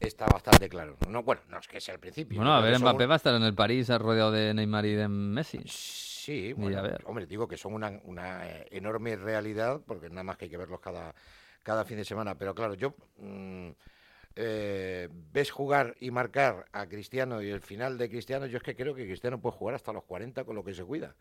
[0.01, 0.96] está bastante claro.
[1.09, 2.37] No, bueno, no es que sea el principio.
[2.38, 4.94] Bueno, a ver, son Mbappé va a estar en el París rodeado de Neymar y
[4.94, 5.61] de Messi.
[5.66, 7.03] Sí, bueno, a ver.
[7.05, 10.57] hombre, digo que son una, una, eh, enorme realidad, porque nada más que hay que
[10.57, 11.14] verlos cada,
[11.62, 12.37] cada fin de semana.
[12.37, 13.70] Pero claro, yo mm,
[14.38, 18.77] eh, ves jugar y marcar a Cristiano y el final de Cristiano, yo es que
[18.77, 21.14] creo que Cristiano puede jugar hasta los 40 con lo que se cuida.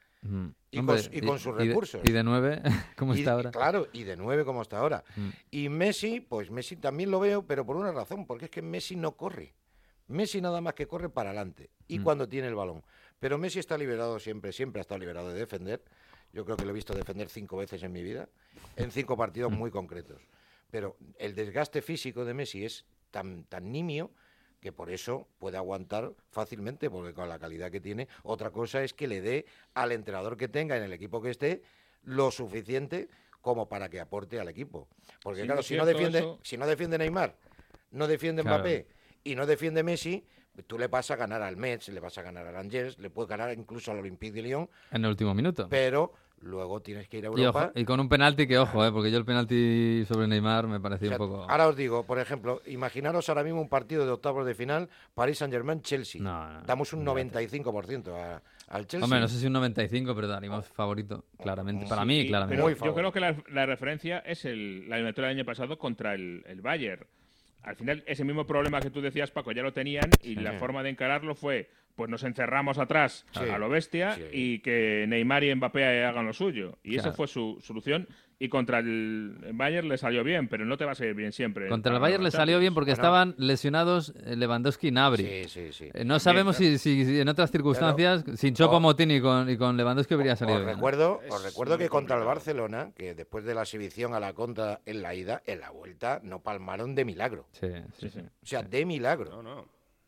[0.72, 2.02] Y con su- y con sus recursos.
[2.04, 2.62] Y de, nueve,
[2.98, 3.52] ¿cómo Y- está ahora?
[3.52, 5.04] Claro, y de nueve como hasta ahora.
[5.16, 5.30] Mm.
[5.52, 8.96] Y Messi, pues Messi también lo veo, pero por una razón, porque es que Messi
[8.98, 9.54] no corre.
[10.08, 12.04] Messi nada más que corre para adelante y Mm.
[12.04, 12.84] cuando tiene el balón.
[13.20, 15.82] Pero Messi está liberado siempre, siempre ha estado liberado de defender.
[16.34, 18.28] Yo creo que lo he visto defender cinco veces en mi vida,
[18.76, 19.56] en cinco partidos Mm.
[19.56, 20.22] muy concretos.
[20.70, 24.12] Pero el desgaste físico de Messi es tan, tan nimio
[24.60, 28.94] que por eso puede aguantar fácilmente, porque con la calidad que tiene, otra cosa es
[28.94, 31.62] que le dé al entrenador que tenga en el equipo que esté
[32.04, 33.08] lo suficiente
[33.40, 34.90] como para que aporte al equipo.
[35.24, 36.40] Porque Sí, claro, si no defiende, eso.
[36.44, 37.38] si no defiende Neymar,
[37.92, 38.58] no defiende Claro.
[38.58, 38.88] Mbappé
[39.24, 40.26] y no defiende Messi,
[40.68, 43.30] tú le vas a ganar al Metz, le vas a ganar al Angers, le puedes
[43.30, 45.70] ganar incluso al Olympique de Lyon, En el último minuto.
[45.70, 47.66] pero luego tienes que ir a Y, Europa.
[47.66, 50.80] ojo- y con un penalti que, ojo, eh, porque yo el penalti sobre Neymar me
[50.80, 51.50] parecía O sea, un poco...
[51.50, 55.40] Ahora os digo, por ejemplo, imaginaros ahora mismo un partido de octavos de final, Paris
[55.40, 56.22] Saint-Germain-Chelsea.
[56.22, 57.48] No, no, Damos un olvídate.
[57.50, 59.04] 95% a- al Chelsea.
[59.06, 61.86] Hombre, no sé si un 95, pero daríamos favorito, claramente.
[61.88, 62.64] Para mí, Sí, claramente.
[62.64, 66.14] pero yo creo que la, la referencia es el, la eliminatoria del año pasado contra
[66.16, 67.06] el, el Bayern.
[67.64, 70.84] Al final, ese mismo problema que tú decías, Paco, ya lo tenían y la forma
[70.84, 73.50] de encararlo fue, pues nos encerramos atrás Sí.
[73.50, 74.24] a lo bestia Sí.
[74.32, 76.78] y que Neymar y Mbappé hagan lo suyo.
[76.84, 77.16] Y esa Claro.
[77.18, 78.08] fue su solución.
[78.38, 81.70] Y contra el Bayern le salió bien, pero no te va a salir bien siempre.
[81.70, 83.02] Contra el Bayern le salió bien porque Bueno.
[83.02, 85.24] estaban lesionados Lewandowski y Nabri.
[85.24, 85.90] Sí, sí, sí.
[85.94, 89.56] Eh, No sabemos si, si- si en otras circunstancias, sin Chopo Motín y con, y
[89.56, 90.76] con Lewandowski hubiera salido Os bien.
[90.76, 92.26] recuerdo, Es os recuerdo que contra el.
[92.26, 96.20] Barcelona, que después de la exhibición a la contra en la ida, en la vuelta
[96.22, 97.48] no palmaron de milagro.
[97.54, 98.20] Sí, sí, sí.
[98.20, 99.30] O sea, de milagro.
[99.32, 99.66] No, no.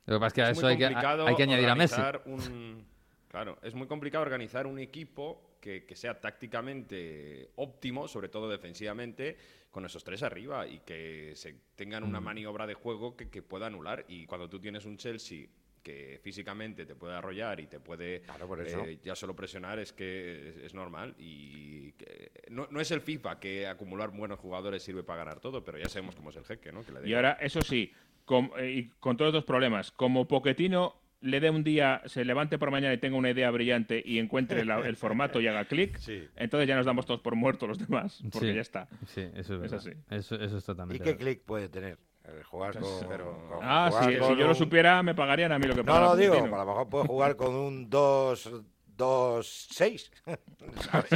[0.07, 1.69] Lo que pasa es que a Es eso muy hay que, complicado hay que añadir
[1.69, 2.01] a Messi.
[2.25, 2.85] Un,
[3.29, 9.37] Claro, es muy complicado organizar un equipo que, que sea tácticamente óptimo, sobre todo defensivamente,
[9.69, 12.07] con esos tres arriba y que se tengan Mm.
[12.07, 14.05] una maniobra de juego que, que pueda anular.
[14.07, 15.47] Y cuando tú tienes un Chelsea
[15.83, 18.83] que físicamente te puede arrollar y te puede Claro, por eso.
[18.85, 23.01] eh, ya solo presionar es que es, es normal y que- no, no es el
[23.01, 26.45] FIFA que acumular buenos jugadores sirve para ganar todo, pero ya sabemos cómo es el
[26.45, 26.83] jeque, ¿no?
[26.83, 27.93] Que le Y ahora, eso sí,
[28.27, 32.59] con, eh, y con todos los problemas, como Poquetino le dé un día, se levante
[32.59, 35.97] por mañana y tenga una idea brillante y encuentre la- el formato y haga clic,
[35.97, 36.27] Sí.
[36.35, 38.53] entonces ya nos damos todos por muertos los demás, porque Sí.
[38.55, 38.87] ya está.
[39.07, 39.77] Sí, eso es Es verdad.
[39.77, 39.91] así.
[40.11, 41.97] Eso, eso es ¿Y qué clic puede tener?
[42.25, 42.81] El jugar con.
[42.83, 45.83] con- Ah, jugar si, con si yo lo supiera, me pagarían a mí lo que
[45.83, 47.89] No, no, digo, a lo mejor puede jugar con un
[48.97, 50.09] 2-6.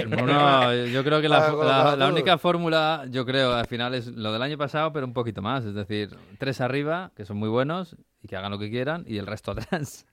[0.07, 4.31] No, yo creo que la, la- la única fórmula, yo creo, al final es lo
[4.31, 5.65] del año pasado, pero un poquito más.
[5.65, 9.17] Es decir, tres arriba, que son muy buenos y que hagan lo que quieran, y
[9.17, 10.05] el resto atrás.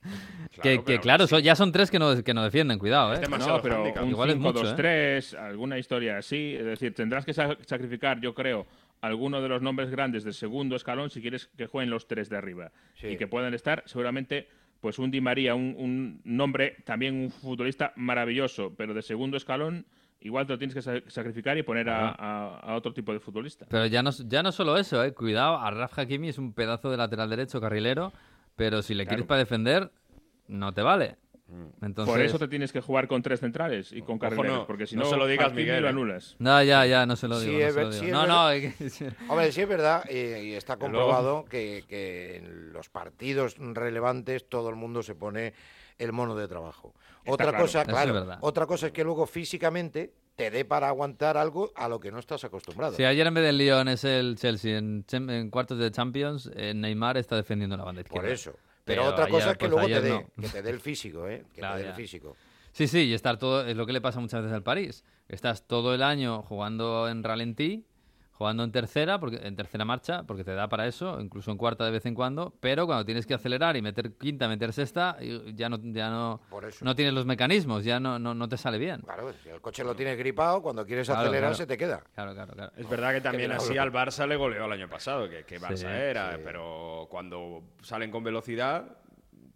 [0.62, 3.12] que, que, pero claro, aún son- ya son tres que no, que no defienden, cuidado,
[3.12, 3.22] Es ¿eh?
[3.22, 4.74] demasiado No, pero un Igual es mucho, ¿eh?
[5.22, 6.54] 5-2-3, alguna historia así.
[6.58, 8.66] Es decir, tendrás que sa- sacrificar, yo creo,
[9.00, 12.36] alguno de los nombres grandes del segundo escalón si quieres que jueguen los tres de
[12.36, 12.72] arriba.
[13.00, 13.08] Sí.
[13.08, 14.48] Y que puedan estar, seguramente,
[14.80, 19.86] pues un Di María, un, un nombre, también un futbolista maravilloso, pero de segundo escalón,
[20.20, 23.20] igual te lo tienes que sa- sacrificar y poner a, a- a otro tipo de
[23.20, 23.66] futbolista.
[23.68, 25.12] Pero ya no, ya no solo eso, ¿eh?
[25.14, 28.12] Cuidado, a Raf Hakimi es un pedazo de lateral derecho, carrilero,
[28.56, 29.08] pero si le Claro.
[29.16, 29.90] quieres para defender,
[30.48, 31.16] no te vale.
[31.80, 34.86] Entonces, Por eso te tienes que jugar con tres centrales y con carrileros, no, porque
[34.86, 35.90] si no no, se lo digas, Miguel, lo ¿eh?
[35.90, 36.36] anulas.
[36.38, 37.58] No, ya, ya, no se lo Sí, digo.
[37.60, 38.00] no, es se lo ver- digo.
[38.02, 38.34] sí, es no, verdad.
[38.34, 42.90] no, es que- Hombre, sí es verdad y está luego- comprobado que, que en los
[42.90, 45.54] partidos relevantes todo el mundo se pone
[45.98, 46.94] el mono de trabajo.
[47.26, 47.64] otra claro.
[47.64, 48.38] cosa, es claro, verdad.
[48.42, 52.18] otra cosa es que luego físicamente te dé para aguantar algo a lo que no
[52.20, 52.94] estás acostumbrado.
[52.94, 57.16] Si ayer en vez del Lyon es el Chelsea en cuartos de Champions, eh, Neymar
[57.16, 58.22] está defendiendo la banda izquierda.
[58.22, 58.52] Por eso.
[58.88, 60.42] Pero, Pero otra cosa ayer, es que pues luego te dé, no.
[60.42, 61.44] que te dé el físico, ¿eh?
[61.54, 62.36] Que Claro, te dé el físico.
[62.72, 65.04] Sí, sí, y estar todo, es lo que le pasa muchas veces al París.
[65.28, 67.84] Estás todo el año jugando en ralentí,
[68.38, 71.84] jugando en tercera, porque en tercera marcha, porque te da para eso, incluso en cuarta
[71.84, 75.16] de vez en cuando, pero cuando tienes que acelerar y meter quinta, meter sexta,
[75.56, 76.84] ya no, ya no, Por eso.
[76.84, 79.00] no tienes los mecanismos, ya no, no, no te sale bien.
[79.00, 81.54] Claro, si el coche lo tienes gripado, cuando quieres Claro, acelerar claro.
[81.56, 82.00] se te queda.
[82.14, 82.72] Claro, claro, claro.
[82.76, 85.76] Es verdad que también así al Barça le goleó el año pasado, que, que Barça
[85.76, 86.40] Sí, era, sí.
[86.44, 88.84] pero cuando salen con velocidad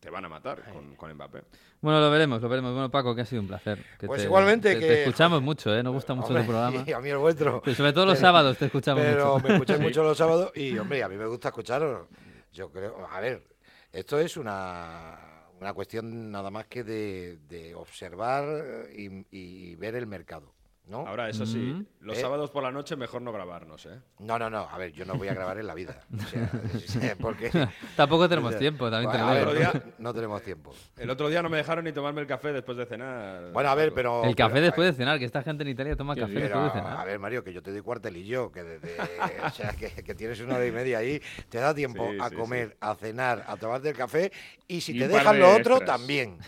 [0.03, 1.45] te van a matar con, con Mbappé.
[1.81, 2.73] Bueno, lo veremos, lo veremos.
[2.73, 3.79] Bueno, Paco, que ha sido un placer.
[4.01, 5.81] Que Pues te- igualmente te, que- te escuchamos mucho, ¿eh?
[5.81, 6.85] Nos gusta mucho Hombre, tu programa.
[6.89, 7.63] Y a mí el vuestro.
[7.65, 9.47] Pero sobre todo los Pero- sábados te escuchamos Pero mucho.
[9.47, 12.09] me escucháis mucho los sábados y, hombre, a mí me gusta escucharos.
[12.53, 13.45] Yo creo, a ver,
[13.93, 15.19] esto es una,
[15.61, 20.53] una cuestión nada más que de, de observar y, y ver el mercado,
[20.93, 21.07] ¿no?
[21.09, 21.87] Ahora, eso sí, Mm.
[22.01, 22.21] los Eh.
[22.21, 23.99] sábados por la noche mejor no grabarnos, ¿eh?
[24.21, 26.05] No, no, no, a ver, yo no voy a grabar en la vida.
[26.15, 26.51] O sea,
[27.21, 27.51] porque...
[27.97, 29.73] Tampoco tenemos tiempo, también te lo Bueno, a digo.
[29.73, 30.73] ver, no tenemos tiempo.
[30.99, 33.51] El otro día no me dejaron ni tomarme el café después de cenar.
[33.53, 34.23] Bueno, a ver, pero...
[34.25, 36.65] El café pero- después de cenar, que esta gente en Italia toma café Pero, después
[36.75, 37.01] de cenar.
[37.01, 38.97] a ver, Mario, que yo te doy cuartelillo, que, desde,
[39.45, 42.29] o sea, que, que tienes una hora y media ahí, te da tiempo Sí, a
[42.29, 44.31] sí, comer, a cenar, a tomarte el café,
[44.69, 45.99] y si Y te dejan de lo otro, extras.
[45.99, 46.39] también.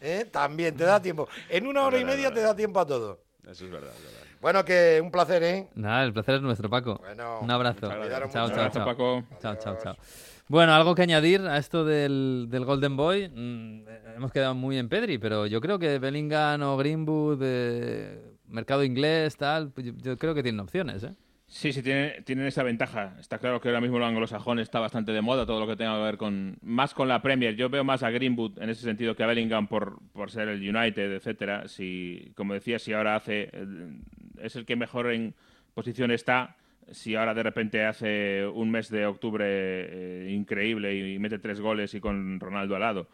[0.00, 0.26] ¿Eh?
[0.30, 1.28] También te da tiempo.
[1.48, 3.22] En una hora y media te da tiempo a todo.
[3.50, 4.26] Eso es verdad, es verdad.
[4.40, 5.68] Bueno, que un placer, ¿eh?
[5.74, 6.98] Nada, el placer es nuestro, Paco.
[6.98, 7.88] Bueno, un abrazo.
[7.88, 8.84] Chao, Un chao, abrazo, chao.
[8.86, 9.24] Paco.
[9.40, 9.96] Chao, chao, chao.
[10.48, 13.28] Bueno, algo que añadir a esto del, del Golden Boy.
[13.28, 13.84] Mm,
[14.16, 19.36] hemos quedado muy en Pedri, pero yo creo que Bellingham o Greenwood, eh, mercado inglés,
[19.36, 21.14] tal, yo, yo creo que tienen opciones, ¿eh?
[21.54, 23.14] Sí, sí, tienen, esa ventaja.
[23.20, 25.94] Está claro que ahora mismo lo anglosajón está bastante de moda, todo lo que tenga
[25.96, 26.56] que ver con.
[26.62, 27.54] Más con la Premier.
[27.54, 30.68] Yo veo más a Greenwood en ese sentido que a Bellingham por, por ser el
[30.68, 31.68] United, etcétera.
[31.68, 33.50] Si, como decía, si ahora hace.
[33.52, 33.66] eh,
[34.42, 35.32] Es el que mejor en
[35.74, 36.56] posición está.
[36.92, 41.94] Si ahora de repente hace un mes de octubre eh, increíble y, mete tres goles
[41.94, 43.08] y con Ronaldo al lado.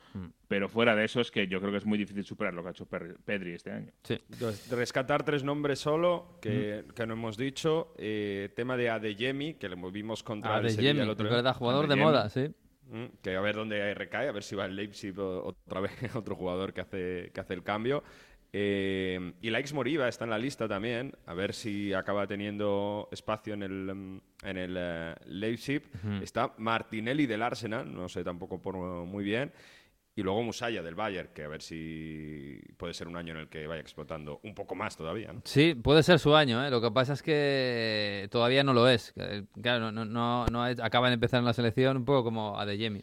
[0.48, 2.68] Pero fuera de eso es que yo creo que es muy difícil superar lo que
[2.68, 3.92] ha hecho Per- Pedri este año.
[4.02, 4.18] Sí.
[4.33, 7.94] Entonces, rescatar tres nombres solo que, que no hemos dicho.
[7.98, 11.54] Eh, tema de Adeyemi, que le movimos contra Ah, el de Sevilla el otro verdad,
[11.54, 12.11] jugador de Adeyemi.
[12.11, 12.50] moda, sí.
[12.90, 15.92] Mm, Que a ver dónde recae, a ver si va el Leipzig o- otra vez
[16.16, 18.02] otro jugador que hace, que hace el cambio.
[18.52, 23.54] Eh, y Likes Moriba está en la lista también, a ver si acaba teniendo espacio
[23.54, 25.82] en el, mm, en el eh, Leipzig.
[26.22, 29.52] Está Martinelli del Arsenal, no sé tampoco por muy bien.
[30.16, 33.48] Y luego Musaya del Bayern, que a ver si puede ser un año en el
[33.48, 35.32] que vaya explotando un poco más todavía.
[35.32, 35.40] ¿no?
[35.44, 36.70] Sí, puede ser su año, ¿eh?
[36.70, 39.14] Lo que pasa es que todavía no lo es.
[39.62, 43.02] Claro, no, no, no acaba de empezar en la selección un poco como Adeyemi.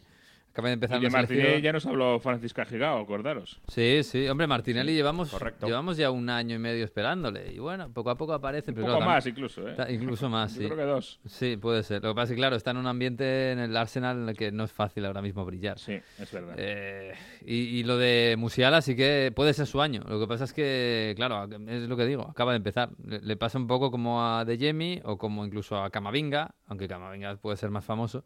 [0.58, 1.10] Acaba de empezar Y de.
[1.10, 3.60] Martinelli ya nos habló Francisca Gigao, acordaros.
[3.68, 5.66] Sí, sí, hombre, Martinelli llevamos, correcto.
[5.68, 7.52] llevamos ya un año y medio esperándole.
[7.52, 8.72] Y bueno, poco a poco aparece.
[8.72, 9.74] Un pero poco claro, más también- incluso, ¿eh?
[9.74, 10.66] ta- Incluso más, Yo sí.
[10.66, 11.20] creo que dos.
[11.26, 12.02] Sí, puede ser.
[12.02, 14.36] Lo que pasa es que, claro, está en un ambiente en el Arsenal en el
[14.36, 15.78] que no es fácil ahora mismo brillar.
[15.78, 16.54] Sí, es verdad.
[16.58, 17.14] Eh,
[17.46, 20.02] y, y lo de Musiala sí que puede ser su año.
[20.08, 22.90] Lo que pasa es que, claro, es lo que digo, acaba de empezar.
[23.04, 26.88] Le, le pasa un poco como a De Jemi o como incluso a Camavinga, aunque
[26.88, 28.24] Camavinga puede ser más famoso.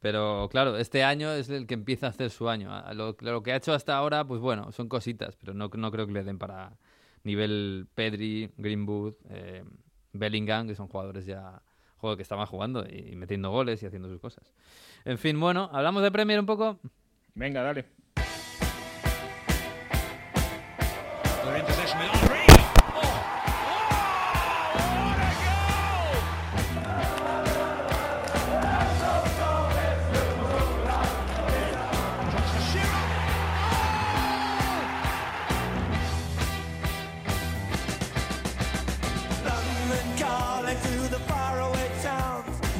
[0.00, 2.70] Pero claro, este año es el que empieza a hacer su año.
[2.94, 6.12] Lo, que ha hecho hasta ahora, pues bueno, son cositas, pero no, no creo que
[6.12, 6.76] le den para
[7.24, 9.64] nivel Pedri, Greenwood, eh,
[10.12, 11.62] Bellingham, que son jugadores ya
[11.96, 14.52] juego que estaban jugando y metiendo goles y haciendo sus cosas.
[15.04, 16.78] En fin, bueno, hablamos de Premier un poco.
[17.34, 17.97] Venga, dale.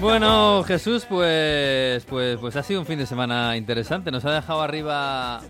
[0.00, 4.12] Bueno, Jesús, pues, pues, pues ha sido un fin de semana interesante.
[4.12, 5.40] Nos ha dejado arriba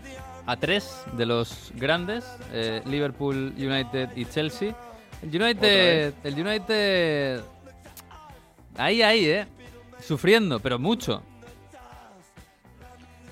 [0.47, 4.75] a tres de los grandes, eh, Liverpool, United y Chelsea.
[5.21, 7.41] El United, el United,
[8.75, 9.45] ahí, ahí, eh,
[9.99, 11.21] sufriendo, pero mucho.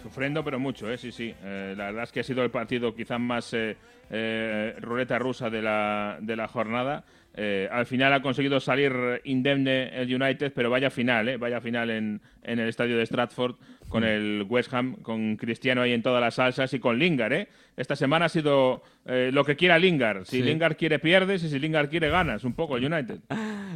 [0.04, 0.98] Sufriendo, pero mucho, ¿eh?
[0.98, 1.34] sí, sí.
[1.44, 5.64] Eh, la verdad es que ha sido el partido quizás más eh, ruleta rusa de
[5.64, 7.04] la, de la jornada.
[7.39, 8.91] Eh, al final ha conseguido salir
[9.23, 11.38] indemne el United, pero vaya final, ¿eh?
[11.38, 13.58] vaya final en, en el estadio de Stratford
[13.89, 17.34] con el West Ham, con Cristiano ahí en todas las salsas y con Lingard.
[17.34, 17.47] ¿eh?
[17.78, 20.26] Esta semana ha sido eh, lo que quiera Lingard.
[20.26, 20.41] Si Sí.
[20.41, 22.43] Lingard quiere, pierdes y si Lingard quiere, ganas.
[22.43, 23.19] Un poco el United.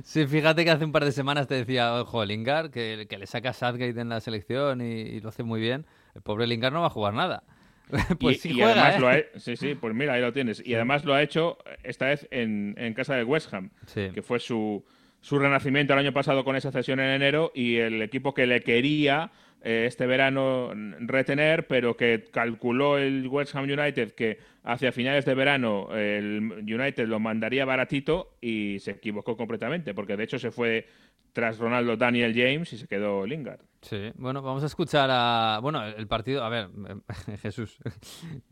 [0.03, 3.27] Sí, fíjate que hace un par de semanas te decía, ojo, Lingard, que, que le
[3.27, 5.85] saca Southgate en la selección y, y lo hace muy bien.
[6.15, 7.43] El pobre Lingard no va a jugar nada.
[8.19, 8.99] pues y, sí y juega, además ¿eh?
[8.99, 10.61] lo ha he- sí, sí, pues mira, ahí lo tienes.
[10.65, 14.09] Y además lo ha hecho esta vez en, en casa del West Ham, Sí.
[14.13, 14.83] que fue su,
[15.19, 18.61] su renacimiento el año pasado con esa cesión en enero y el equipo que le
[18.61, 19.31] quería
[19.63, 25.35] eh, este verano retener, pero que calculó el West Ham United que hacia finales de
[25.35, 30.87] verano el United lo mandaría baratito y se equivocó completamente, porque de hecho se fue
[31.33, 33.61] tras Ronaldo Daniel James y se quedó Lingard.
[33.81, 35.59] Sí, bueno, vamos a escuchar a...
[35.61, 36.43] Bueno, el partido...
[36.43, 36.69] A ver,
[37.41, 37.77] Jesús,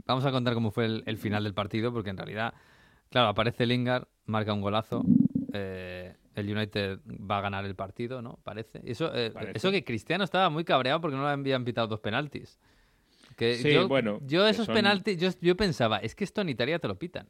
[0.06, 2.54] vamos a contar cómo fue el, final del partido, porque en realidad,
[3.10, 5.04] claro, aparece Lingard, marca un golazo,
[5.54, 8.40] eh, el United va a ganar el partido, ¿no?
[8.44, 8.82] Parece.
[8.84, 9.58] Y Eso, eh, Parece.
[9.58, 12.60] eso que Cristiano estaba muy cabreado porque no le habían pitado dos penaltis.
[13.36, 16.50] Que Sí, yo, bueno, Yo esos son- penaltis, yo, yo pensaba, es que esto en
[16.50, 17.28] Italia te lo pitan.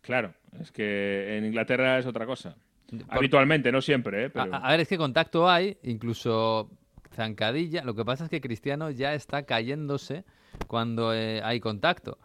[0.00, 2.56] Claro, es que en Inglaterra es otra cosa.
[2.88, 4.30] Por- Habitualmente, no siempre, ¿eh?
[4.30, 4.54] Pero...
[4.54, 6.70] A, a ver, es que contacto hay, incluso
[7.14, 7.84] zancadilla.
[7.84, 10.24] Lo que pasa es que Cristiano ya está cayéndose
[10.66, 12.18] cuando eh, hay contacto.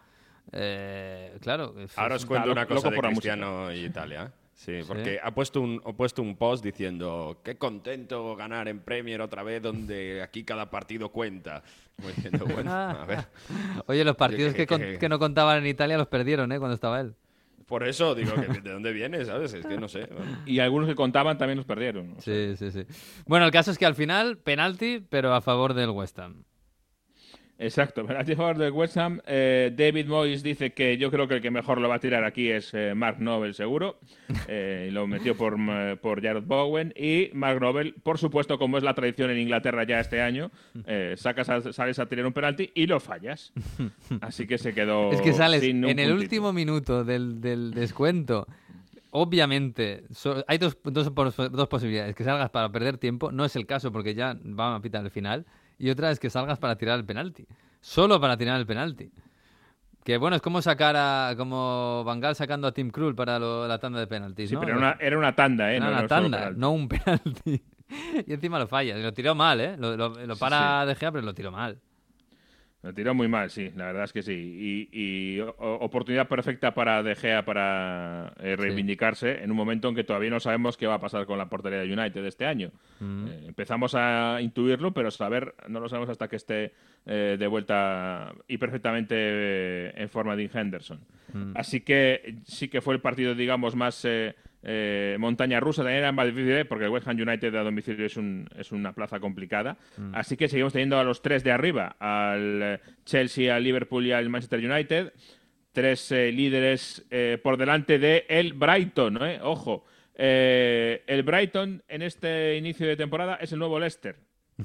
[0.52, 1.76] Eh, claro.
[1.96, 4.32] Ahora os cuento una cosa de Cristiano y Italia.
[4.56, 9.20] Sí, porque ha puesto un ha puesto un post diciendo qué contento ganar en Premier
[9.22, 11.62] otra vez donde aquí cada partido cuenta.
[11.98, 13.26] Como diciendo, bueno, a ver.
[13.88, 16.58] Oye, los partidos que- que, con- que- no contaban en Italia los perdieron, ¿eh?
[16.60, 17.16] Cuando estaba él.
[17.66, 19.52] Por eso digo que de dónde viene, ¿sabes?
[19.54, 20.06] Es que no sé.
[20.06, 20.38] bueno.
[20.46, 22.12] Y algunos que contaban también los perdieron.
[22.18, 22.34] o sea.
[22.34, 22.86] Sí, sí, sí.
[23.26, 26.44] Bueno, el caso es que al final, penalti, pero a favor del West Ham.
[27.58, 29.22] Exacto, penalti a favor del West Ham.
[29.26, 32.26] Eh, David Moyes dice que yo creo que el que mejor lo va a tirar
[32.26, 33.98] aquí es eh, Mark Nobel, seguro.
[34.48, 36.94] Eh, y lo metió por, mm, por Jared Bowen.
[36.96, 40.52] Y Mark Nobel, por supuesto, como es la tradición en Inglaterra ya este año,
[40.86, 43.54] eh, sacas a- sales a tirar un penalti y lo fallas.
[44.22, 45.12] Así que se quedó.
[45.12, 46.14] Es que sales sin en el puntito.
[46.22, 48.46] último minuto del, del descuento.
[49.12, 52.16] Obviamente, so- hay dos, dos, dos posibilidades.
[52.16, 55.12] Que salgas para perder tiempo, no es el caso porque ya van a pitar el
[55.12, 55.46] final.
[55.78, 57.46] Y otra es que salgas para tirar el penalti.
[57.82, 59.12] Solo para tirar el penalti.
[60.04, 61.34] Que bueno, es como sacar a.
[61.36, 64.50] como Bangal sacando a Tim Krul para lo- la tanda de penaltis.
[64.50, 64.62] Sí, ¿no?
[64.62, 65.78] pero era una, era una tanda, ¿eh?
[65.78, 67.64] Era no, una no tanda, no un penalti.
[68.28, 68.98] y encima lo falla.
[68.98, 69.76] Y lo tiró mal, ¿eh?
[69.78, 71.80] Lo, lo- lo para De Gea, pero lo tiró mal.
[72.86, 74.90] Lo tiró muy mal, sí, la verdad es que sí.
[74.94, 80.30] Y, oportunidad perfecta para De Gea para eh, reivindicarse en un momento en que todavía
[80.30, 82.70] no sabemos qué va a pasar con la portería de United este año.
[83.00, 83.28] Mm.
[83.28, 86.74] Eh, empezamos a intuirlo, pero saber no lo sabemos hasta que esté
[87.08, 91.00] eh, de vuelta y perfectamente en forma de Henderson.
[91.34, 91.54] Mm.
[91.56, 94.06] Así que sí que fue el partido, digamos, más
[94.66, 95.84] eh, montaña rusa.
[95.84, 96.66] También era más difícil, ¿eh?
[96.66, 99.78] porque el West Ham United a domicilio es, un- es una plaza complicada.
[100.14, 104.12] Así que seguimos teniendo a los tres de arriba, al eh, Chelsea, al Liverpool y
[104.12, 105.14] al Manchester United.
[105.72, 107.06] Tres eh, líderes
[107.44, 109.20] por delante de el Brighton.
[109.44, 109.86] Ojo.
[110.18, 114.16] El Brighton en este inicio de temporada es el nuevo Leicester.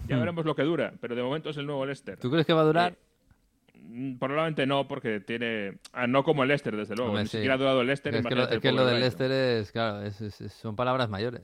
[0.07, 2.16] Ya veremos lo que dura, pero de momento es el nuevo Leicester.
[2.18, 2.94] ¿Tú crees que va a durar?
[3.93, 5.78] Mm, probablemente no, porque tiene.
[5.93, 7.11] ah, no como el Leicester, desde luego.
[7.11, 7.38] Hombre, Ni sí.
[7.38, 8.14] siquiera ha durado el Leicester.
[8.14, 9.01] Es que lo, es que lo del.
[9.01, 11.43] Leicester es, claro, es- es- es- son palabras mayores.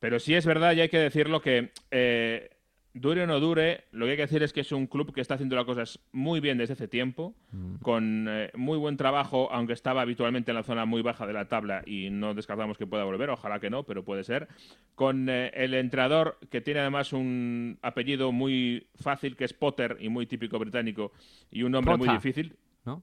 [0.00, 2.50] Pero sí es verdad y hay que decirlo que eh,
[2.94, 5.20] dure o no dure, lo que hay que decir es que es un club que
[5.20, 7.74] está haciendo las cosas muy bien desde hace tiempo, Mm.
[7.82, 11.46] con eh, muy buen trabajo, aunque estaba habitualmente en la zona muy baja de la
[11.48, 14.46] tabla y no descartamos que pueda volver, ojalá que no, pero puede ser,
[14.94, 20.08] con eh, el entrenador que tiene además un apellido muy fácil, que es Potter y
[20.08, 21.12] muy típico británico,
[21.50, 22.56] y un nombre muy difícil.
[22.84, 23.02] ¿no?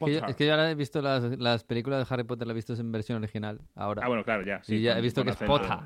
[0.00, 2.46] Es que, yo, es que yo ahora he visto las, las películas de Harry Potter,
[2.46, 4.02] las he visto en versión original ahora.
[4.04, 4.62] Ah, bueno, claro, ya.
[4.62, 5.36] sí, y ya he visto que es.
[5.36, 5.78] Potter.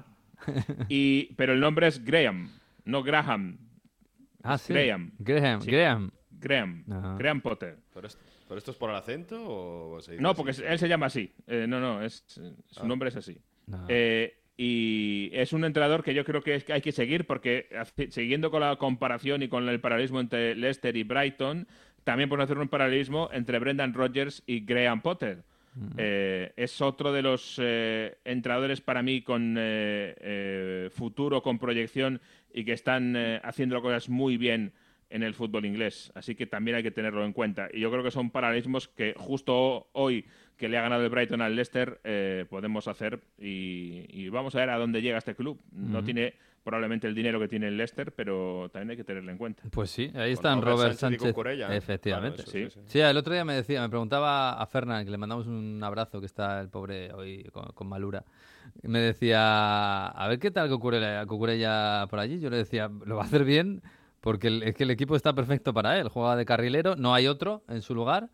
[0.89, 2.51] Y, pero el nombre es Graham,
[2.87, 3.59] no Graham.
[4.43, 4.73] Ah, sí.
[4.73, 5.13] Graham.
[5.19, 5.61] Graham.
[5.61, 5.71] Sí.
[5.71, 6.11] Graham.
[6.31, 6.85] Graham.
[6.91, 7.17] Ajá.
[7.19, 7.77] Graham Potter.
[7.93, 8.19] ¿Pero, es-
[8.49, 10.37] pero esto es por el acento o se dice No, así?
[10.43, 11.33] porque él se llama así.
[11.47, 12.87] Eh, no, no, es, su Ah.
[12.87, 13.39] nombre es así.
[13.67, 13.85] No.
[13.89, 17.69] Eh, y es un entrenador que yo creo que, es- que hay que seguir porque
[18.11, 21.67] siguiendo con la comparación y con el paralelismo entre Leicester y Brighton,
[22.05, 25.43] también podemos hacer un paralelismo entre Brendan Rodgers y Graham Potter.
[25.99, 32.21] Eh, es otro de los eh, entrenadores para mí con eh, futuro, con proyección
[32.53, 34.73] y que están haciendo cosas muy bien
[35.11, 36.11] en el fútbol inglés.
[36.15, 37.69] Así que también hay que tenerlo en cuenta.
[37.73, 40.25] Y yo creo que son paralelismos que justo hoy
[40.57, 42.01] que le ha ganado el Brighton al Leicester
[42.49, 45.61] podemos hacer y, y vamos a ver a dónde llega este club.
[45.73, 46.35] No tiene
[46.67, 49.63] probablemente el dinero que tiene el Leicester, pero también hay que tenerlo en cuenta.
[49.71, 51.33] Pues sí, ahí Con están Robert Robert Sánchez y Sánchez.
[51.35, 51.75] Cucurella, ¿no?
[51.75, 52.37] Efectivamente.
[52.43, 52.59] Claro, Sí.
[52.65, 55.81] eso, Sí, el otro día me decía, me preguntaba a Fernán, que le mandamos un
[55.83, 58.25] abrazo, que está el pobre hoy con, con Malura.
[58.83, 62.41] y Me decía, a ver qué tal Cucurella, Cucurella por allí.
[62.41, 63.81] Yo le decía, lo va a hacer bien,
[64.21, 66.09] porque el- es que el equipo está perfecto para él.
[66.09, 68.29] Juega de carrilero, no hay otro en su lugar.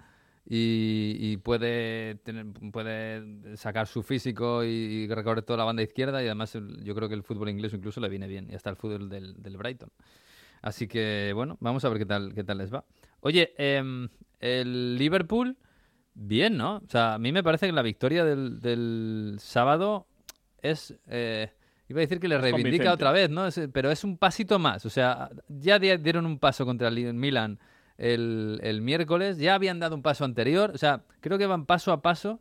[0.44, 6.22] Y, y puede, tener, puede sacar su físico y, y recorrer toda la banda izquierda.
[6.22, 8.48] Y además, yo creo que el fútbol inglés incluso le viene bien.
[8.50, 9.90] Y hasta el fútbol del, del Brighton.
[10.60, 12.84] Así que, bueno, vamos a ver qué tal, qué tal les va.
[13.20, 14.08] Oye, em,
[14.40, 15.56] el Liverpool,
[16.14, 16.76] bien, ¿no?
[16.76, 20.06] O sea, a mí me parece que la victoria del, del sábado
[20.60, 20.94] es...
[21.06, 21.50] eh,
[21.88, 23.46] iba a decir que le reivindica otra vez, ¿no?
[23.46, 24.84] Es- pero es un pasito más.
[24.86, 27.58] O sea, ya di- dieron un paso contra el Milan
[28.02, 30.72] el, el miércoles, ya habían dado un paso anterior.
[30.74, 32.40] O sea, creo que van paso a paso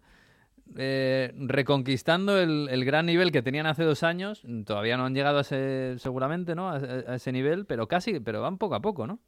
[0.76, 4.42] eh, reconquistando el, el gran nivel que tenían hace dos años.
[4.66, 6.72] Todavía no han llegado a ese, seguramente, ¿no?
[6.72, 9.20] A, ese nivel, pero casi, pero van poco a poco, ¿no?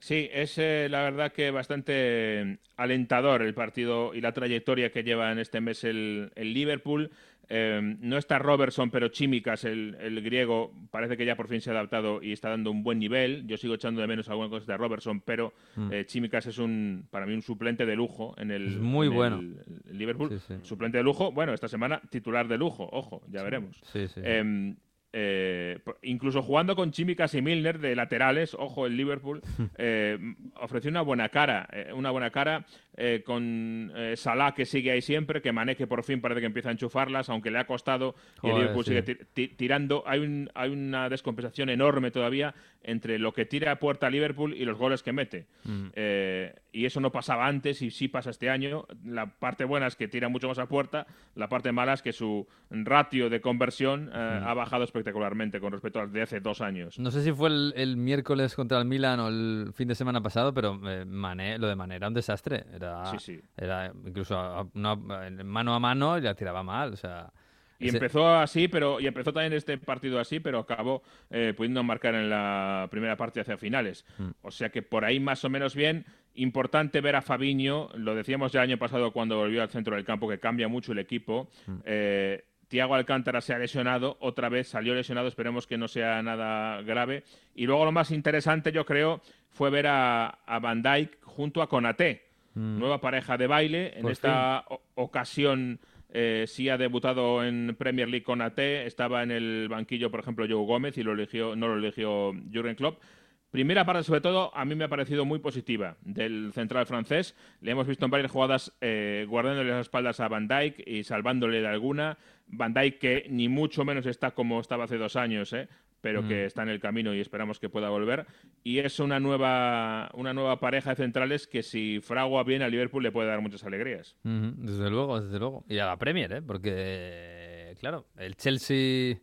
[0.00, 5.30] Sí, es eh, la verdad que bastante alentador el partido y la trayectoria que lleva
[5.30, 7.12] en este mes el, el Liverpool.
[7.48, 11.70] Eh, no está Robertson, pero Chimicas, el, el griego, parece que ya por fin se
[11.70, 13.46] ha adaptado y está dando un buen nivel.
[13.46, 15.52] Yo sigo echando de menos alguna cosa de Robertson, pero
[15.90, 18.68] eh, Chimicas es un para mí un suplente de lujo en el, Mm.
[18.68, 19.38] Es muy en bueno.
[19.40, 20.30] el Liverpool.
[20.30, 20.54] Sí, sí.
[20.62, 23.80] Suplente de lujo, bueno, esta semana titular de lujo, ojo, ya veremos.
[23.92, 24.20] Sí, sí.
[24.22, 24.74] Eh,
[25.16, 29.40] eh, incluso jugando con Chimicas y Milner de laterales, ojo, el Liverpool
[29.78, 30.18] eh,
[30.60, 32.66] ofreció una buena cara, eh, una buena cara
[32.96, 36.46] eh, con eh, Salah que sigue ahí siempre, que Mané que por fin parece que
[36.46, 38.90] empieza a enchufarlas, aunque le ha costado y el Liverpool sí.
[38.90, 40.02] sigue ti- ti- tirando.
[40.06, 44.64] Hay, un, hay una descompensación enorme todavía entre lo que tira a puerta Liverpool y
[44.64, 45.46] los goles que mete.
[45.64, 45.86] Mm.
[45.94, 48.86] Eh, y eso no pasaba antes y sí pasa este año.
[49.06, 52.12] La parte buena es que tira mucho más a puerta, la parte mala es que
[52.12, 54.10] su ratio de conversión Mm.
[54.46, 56.98] ha bajado espectacularmente con respecto al de hace dos años.
[56.98, 60.20] No sé si fue el, el miércoles contra el Milan o el fin de semana
[60.22, 62.64] pasado, pero Mané, lo de Mané era un desastre.
[62.74, 63.40] Era, Sí, sí.
[63.56, 66.92] era incluso a- una- en mano a mano y la tiraba mal.
[66.92, 67.30] O sea,
[67.78, 71.82] Y ese- empezó así, pero y empezó también este partido así, pero acabó eh, pudiendo
[71.82, 74.04] marcar en la primera parte hacia finales.
[74.18, 74.30] Mm.
[74.42, 76.04] O sea que por ahí más o menos bien.
[76.36, 80.04] Importante ver a Fabiño, lo decíamos ya el año pasado cuando volvió al centro del
[80.04, 81.48] campo, que cambia mucho el equipo.
[81.66, 81.76] Mm.
[81.84, 86.82] Eh, Tiago Alcántara se ha lesionado, otra vez salió lesionado, esperemos que no sea nada
[86.82, 87.22] grave.
[87.54, 89.20] Y luego lo más interesante, yo creo,
[89.50, 92.23] fue ver a, a Van Dijk junto a Konaté,
[92.54, 93.92] nueva pareja de baile.
[93.94, 94.02] En Mm.
[94.02, 95.80] Por esta ocasión
[96.10, 100.46] eh, sí ha debutado en Premier League con AT, estaba en el banquillo, por ejemplo,
[100.48, 103.02] Joe Gómez y lo eligió, no lo eligió Jürgen Klopp.
[103.50, 107.36] Primera parte, sobre todo, a mí me ha parecido muy positiva del central francés.
[107.60, 111.60] Le hemos visto en varias jugadas eh, guardándole las espaldas a Van Dijk y salvándole
[111.60, 112.18] de alguna.
[112.48, 115.68] Van Dijk que ni mucho menos está como estaba hace dos años, ¿eh?
[116.04, 118.26] Pero que está en el camino y esperamos que pueda volver.
[118.62, 123.02] Y es una nueva, una nueva pareja de centrales que si fragua bien a Liverpool
[123.02, 124.14] le puede dar muchas alegrías.
[124.22, 125.64] Desde luego, desde luego.
[125.66, 126.42] Y a la Premier, ¿eh?
[126.42, 129.16] Porque, claro, el Chelsea...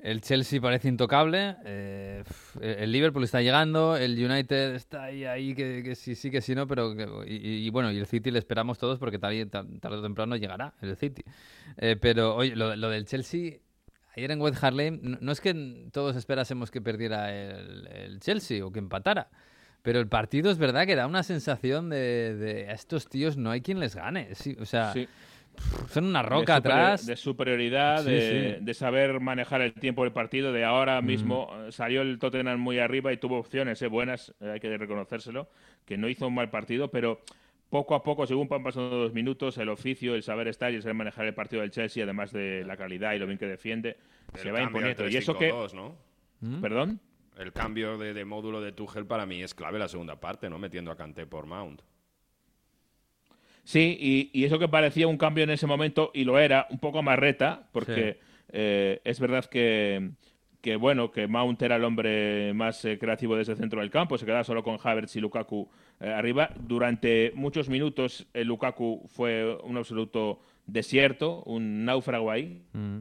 [0.00, 2.22] El Chelsea parece intocable, eh,
[2.60, 6.54] el Liverpool está llegando, el United está ahí, ahí que, que sí, sí, que sí,
[6.54, 9.96] no, pero que- y, y bueno, y el City le esperamos todos porque tarde, tarde
[9.96, 11.24] o temprano llegará el City.
[11.78, 13.54] Eh, pero oye, lo, lo del Chelsea,
[14.18, 18.64] ayer en West Harlem, no, no es que todos esperásemos que perdiera el, el Chelsea
[18.64, 19.28] o que empatara,
[19.82, 23.50] Pero el partido es verdad que da una sensación de, de a estos tíos no
[23.50, 24.34] hay quien les gane.
[24.34, 25.08] Sí, o sea, Sí.
[25.90, 27.06] son una de roca superior- atrás.
[27.06, 30.52] De superioridad, Sí, de, de saber manejar el tiempo del partido.
[30.52, 34.50] De ahora mismo eh, salió el Tottenham muy arriba y tuvo opciones eh, buenas, eh,
[34.54, 35.48] hay que reconocérselo,
[35.86, 37.20] que no hizo un mal partido, pero
[37.70, 40.82] poco a poco, según van pasando los minutos, el oficio, el saber estar y el
[40.82, 43.96] saber manejar el partido del Chelsea, además de la calidad y lo bien que defiende,
[44.34, 45.08] se va imponiendo.
[45.08, 45.52] Y eso que.
[45.52, 45.96] 3-5-2, ¿no?
[46.40, 46.60] ¿Mm?
[46.60, 47.00] ¿Perdón?
[47.36, 50.58] El cambio de, de módulo de Tuchel para mí es clave la segunda parte, ¿no?
[50.58, 51.82] Metiendo a Kanté por Mount.
[53.62, 56.78] Sí, y, y eso que parecía un cambio en ese momento, y lo era, un
[56.78, 60.12] poco más reta, porque eh, es verdad que,
[60.60, 64.18] que, bueno, que Mount era el hombre más eh, creativo desde el centro del campo,
[64.18, 65.68] se quedaba solo con Havertz y Lukaku
[66.00, 66.50] eh, arriba.
[66.60, 72.98] Durante muchos minutos el Lukaku fue un absoluto desierto, un náufrago ahí, Mm.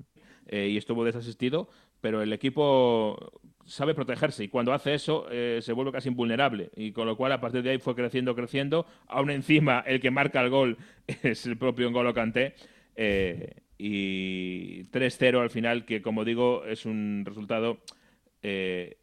[0.48, 1.68] eh, y estuvo desasistido,
[2.00, 3.18] pero el equipo
[3.66, 7.34] sabe protegerse y cuando hace eso eh, se vuelve casi invulnerable y con lo cual
[7.34, 10.78] a partir de ahí fue creciendo, creciendo, aún encima el que marca el gol
[11.08, 12.54] es el propio N'Golo Kanté
[12.96, 17.78] eh, y 3-0 al final que como digo es un resultado
[18.42, 18.98] eh,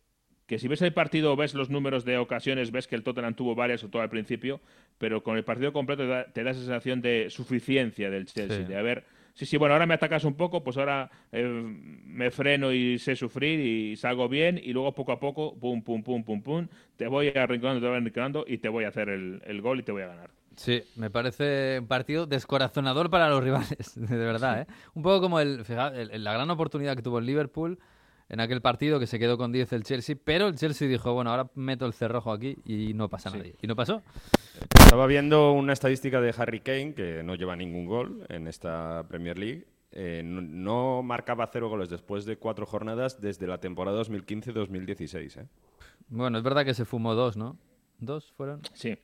[0.47, 3.55] que si ves el partido, ves los números de ocasiones, ves que el Tottenham tuvo
[3.55, 4.61] varias, sobre todo al principio,
[4.99, 8.59] pero con el partido completo te da, te da esa sensación de suficiencia del Chelsea,
[8.59, 8.65] Sí.
[8.65, 12.75] de haber, sí, sí, bueno, ahora me atacas un poco, pues ahora eh, me freno
[12.75, 16.43] y sé sufrir y salgo bien, y luego poco a poco, pum, pum, pum, pum,
[16.43, 19.81] pum, te voy arrinconando, te voy arrinconando y te voy a hacer el, el gol
[19.81, 20.31] y te voy a ganar.
[20.57, 24.67] Sí, me parece un partido descorazonador para los rivales, de verdad, ¿eh?
[24.95, 27.79] Un poco como el, fija- el- la gran oportunidad que tuvo el Liverpool
[28.29, 31.31] en aquel partido que se quedó con 10 el Chelsea, pero el Chelsea dijo, bueno,
[31.31, 33.55] ahora meto el cerrojo aquí y no pasa nadie.
[33.61, 34.03] Y no pasó.
[34.81, 39.37] Estaba viendo una estadística de Harry Kane, que no lleva ningún gol en esta Premier
[39.39, 39.67] League.
[39.93, 45.41] Eh, no, no marcaba cero goles después de cuatro jornadas desde la temporada 2015-2016.
[45.43, 45.47] ¿eh?
[46.09, 47.57] Bueno, es verdad que se fumó dos, ¿no?
[47.99, 48.61] Dos fueron.
[48.73, 48.97] Sí.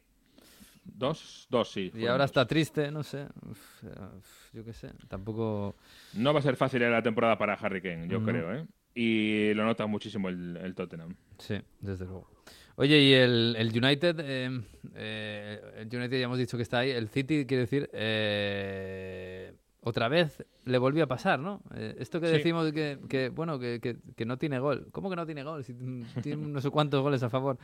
[0.94, 1.90] Dos, dos, sí.
[1.94, 2.30] Y ahora dos.
[2.30, 3.26] está triste, no sé.
[3.48, 4.90] Uf, uf, yo qué sé.
[5.08, 5.76] Tampoco.
[6.14, 8.26] No va a ser fácil la temporada para Harry Kane, yo No.
[8.26, 8.66] creo, ¿eh?
[8.94, 11.14] Y lo nota muchísimo el, el Tottenham.
[11.38, 12.28] Sí, desde luego.
[12.76, 14.60] Oye, y el, el United, eh,
[14.94, 16.90] eh, el United ya hemos dicho que está ahí.
[16.90, 19.52] El City, quiere decir, eh,
[19.82, 21.62] otra vez le volvió a pasar, ¿no?
[21.74, 22.32] Eh, esto que Sí.
[22.34, 24.88] decimos que, que, bueno, que, que- que no tiene gol.
[24.92, 25.64] ¿Cómo que no tiene gol?
[25.64, 27.56] Si tiene no sé cuántos goles a favor.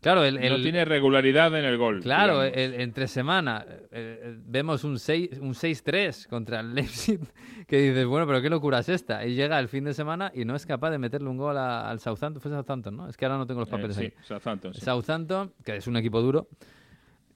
[0.00, 2.00] Claro, el, no tiene regularidad en el gol.
[2.00, 7.20] Claro, el- entre semana eh, eh, vemos un 6 un 6-3 contra el Leipzig
[7.68, 9.24] que dices, bueno, pero qué locura es esta.
[9.26, 11.88] Y llega el fin de semana y no es capaz de meterle un gol a-
[11.88, 12.40] al Southampton.
[12.40, 13.08] Fue Southampton, ¿no?
[13.08, 14.12] Es que ahora no tengo los Eh, papeles sí, ahí.
[14.22, 14.80] Southampton, sí.
[14.80, 16.48] Southampton, que es un equipo duro.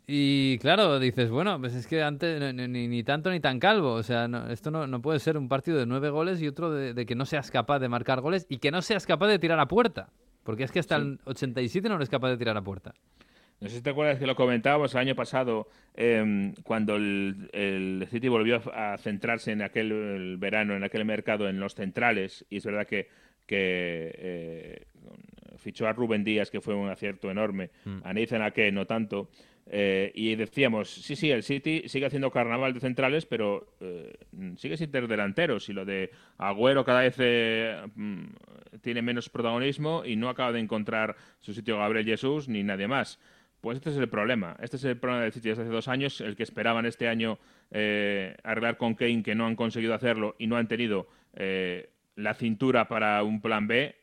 [0.06, 3.92] Y claro, dices, bueno, pues es que antes ni, ni- ni tanto ni tan calvo.
[3.94, 6.70] O sea, no- esto no, no puede ser un partido de nueve goles y otro
[6.70, 9.38] de, de que no seas capaz de marcar goles y que no seas capaz de
[9.38, 10.10] tirar a puerta.
[10.42, 12.92] Porque es que hasta el 87 no eres capaz de tirar a puerta.
[13.60, 18.06] No sé si te acuerdas que lo comentábamos el año pasado, em, cuando el, el
[18.10, 22.58] City volvió a centrarse en aquel el verano, en aquel mercado, en los centrales, y
[22.58, 23.08] es verdad que,
[23.46, 24.86] que eh,
[25.56, 27.70] fichó a Rubén Díaz, que fue un acierto enorme,
[28.02, 29.30] a Nathan Ake no tanto,
[29.66, 34.12] eh, y decíamos, sí, sí, el City sigue haciendo carnaval de centrales, pero eh,
[34.56, 38.24] sigue sin tener delanteros, y lo de Agüero cada vez eh, mm,
[38.82, 43.18] tiene menos protagonismo y no acaba de encontrar su sitio Gabriel Jesús ni nadie más.
[43.62, 44.56] Pues este es el problema.
[44.60, 47.38] Este es el problema del City desde hace dos años, el que esperaban este año
[47.70, 51.08] eh, arreglar con Kane, que no han conseguido hacerlo y no han tenido
[52.16, 53.96] la cintura para un plan B.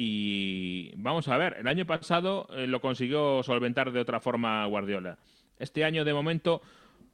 [0.00, 5.18] Y vamos a ver, el año pasado eh, lo consiguió solventar de otra forma Guardiola.
[5.58, 6.62] Este año, de momento,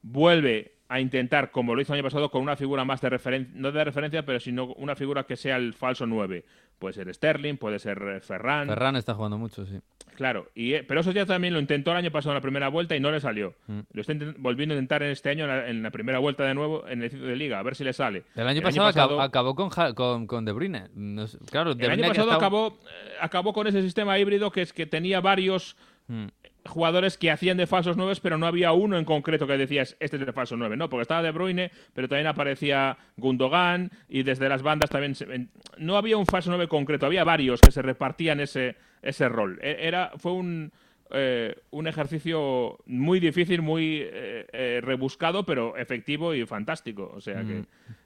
[0.03, 3.51] vuelve a intentar, como lo hizo el año pasado, con una figura más de referencia,
[3.55, 6.45] no de referencia, pero sino una figura que sea el falso 9.
[6.79, 8.67] Puede ser Sterling, puede ser eh, Ferran.
[8.67, 9.79] Ferran está jugando mucho, sí.
[10.15, 12.67] Claro, y, eh, pero eso ya también lo intentó el año pasado en la primera
[12.69, 13.53] vuelta y no le salió.
[13.67, 13.79] Mm.
[13.91, 16.53] Lo está volviendo a intentar en este año en la, en la primera vuelta de
[16.53, 18.23] nuevo en el ciclo de liga, a ver si le sale.
[18.35, 20.89] El año pasado, acab- acabó con, con, con De Bruyne.
[20.93, 24.51] No sé- claro, De El año Bruyne pasado acabó, eh, acabó con ese sistema híbrido
[24.51, 25.75] que es que tenía varios
[26.07, 26.27] Mm.
[26.65, 30.17] Jugadores que hacían de falsos nueve, pero no había uno en concreto que decías, este
[30.17, 30.75] es de falso nueve.
[30.77, 35.15] No, porque estaba De Bruyne, pero también aparecía Gundogan y desde las bandas también...
[35.15, 35.47] se-
[35.77, 39.59] no había un falso nueve concreto, había varios que se repartían ese, ese rol.
[39.61, 40.71] E- Era, fue un,
[41.11, 47.11] eh, un ejercicio muy difícil, muy eh, eh, rebuscado, pero efectivo y fantástico.
[47.15, 47.59] O sea que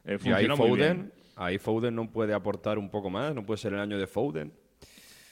[0.05, 0.57] eh, Y ahí funcionó bien.
[0.57, 4.07] Foden, ahí Foden no puede aportar un poco más, no puede ser el año de
[4.07, 4.51] Foden.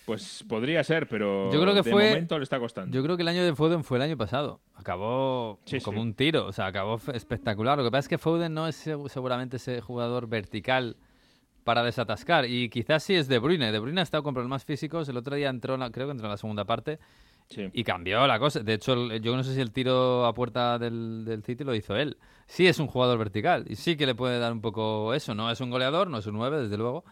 [0.07, 2.95] Pues podría ser, pero Yo creo que de fue- momento le está costando.
[2.95, 4.61] Yo creo que el año de Foden fue el año pasado.
[4.73, 6.01] Acabó Sí, como sí.
[6.01, 7.77] un tiro, o sea, acabó espectacular.
[7.77, 10.95] Lo que pasa es que Foden no es seg- seguramente ese jugador vertical
[11.65, 12.45] para desatascar.
[12.45, 13.71] Y quizás sí es De Bruyne.
[13.73, 15.09] De Bruyne ha estado con problemas físicos.
[15.09, 16.99] El otro día entró, en la- creo que entró en la segunda parte
[17.49, 17.69] Sí.
[17.71, 18.59] Y cambió la cosa.
[18.61, 21.95] De hecho, yo no sé si el tiro a puerta del, del City lo hizo
[21.95, 22.17] él.
[22.45, 25.33] Sí es un jugador vertical y sí que le puede dar un poco eso.
[25.33, 27.05] No es un goleador, no es un 9, desde luego.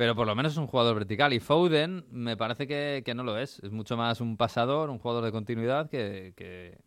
[0.00, 1.34] Pero por lo menos es un jugador vertical.
[1.34, 3.58] Y Foden me parece que, que no lo es.
[3.62, 6.78] Es mucho más un pasador, un jugador de continuidad que, que,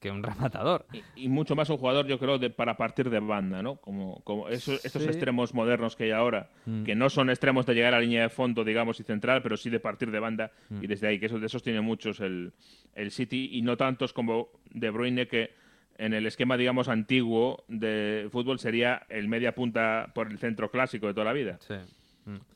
[0.00, 0.84] que un rematador.
[1.14, 3.76] Y mucho más un jugador, yo creo, de, para partir de banda, ¿no?
[3.76, 5.08] Como, como esos, estos Sí.
[5.08, 6.82] extremos modernos que hay ahora, Mm.
[6.82, 9.56] que no son extremos de llegar a la línea de fondo, digamos, y central, pero
[9.56, 10.50] sí de partir de banda.
[10.68, 10.82] Mm.
[10.82, 12.52] Y desde ahí, que esos, de esos tiene muchos el,
[12.94, 15.50] el City, y no tantos como De Bruyne, que
[15.96, 21.06] en el esquema, digamos, antiguo de fútbol sería el media punta por el centro clásico
[21.06, 21.58] de toda la vida.
[21.60, 21.74] Sí.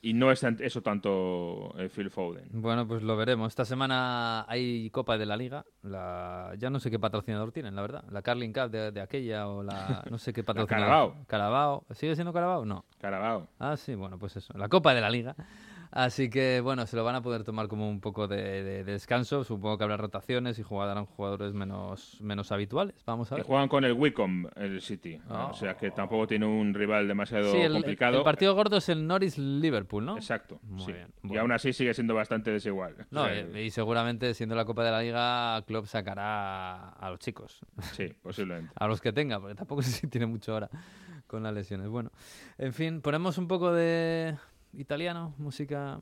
[0.01, 2.49] Y no es eso tanto eh, Phil Foden.
[2.53, 3.49] Bueno, pues lo veremos.
[3.49, 5.65] Esta semana hay Copa de la Liga.
[5.83, 6.53] La...
[6.59, 8.05] Ya no sé qué patrocinador tienen, la verdad.
[8.11, 10.05] La Carling Cup de, de aquella o la...
[10.11, 10.87] No sé qué patrocinador.
[10.87, 11.17] Carabao.
[11.27, 11.87] Carabao.
[11.93, 12.65] ¿Sigue siendo Carabao?
[12.65, 12.85] No.
[13.01, 13.49] Carabao.
[13.59, 14.53] Ah, sí, bueno, pues eso.
[14.57, 15.35] La Copa de la Liga.
[15.95, 18.93] Así que, bueno, se lo van a poder tomar como un poco de, de- de
[18.93, 19.45] descanso.
[19.45, 22.97] Supongo que habrá rotaciones y jugarán jugadores menos, menos habituales.
[23.05, 23.47] Vamos a Y ver.
[23.47, 25.21] juegan con el Wycombe, el City.
[25.29, 25.49] Ah.
[25.51, 28.17] O sea que tampoco tiene un rival demasiado Sí, el, complicado.
[28.17, 30.17] el partido gordo es el Norris-Liverpool, ¿no?
[30.17, 30.61] Exacto.
[30.63, 30.93] Muy sí.
[30.93, 31.09] bien.
[31.25, 31.43] Y Bueno.
[31.43, 32.97] aún así sigue siendo bastante desigual.
[33.11, 37.11] No, O sea, y, y seguramente siendo la Copa de la Liga, Klopp sacará a
[37.11, 37.61] los chicos.
[37.93, 38.73] Sí, posiblemente.
[38.77, 40.71] A los que tenga, porque tampoco sé si tiene mucho ahora
[41.27, 41.89] con las lesiones.
[41.89, 42.11] Bueno,
[42.57, 44.37] en fin, ponemos un poco de
[44.75, 46.01] italiano, música.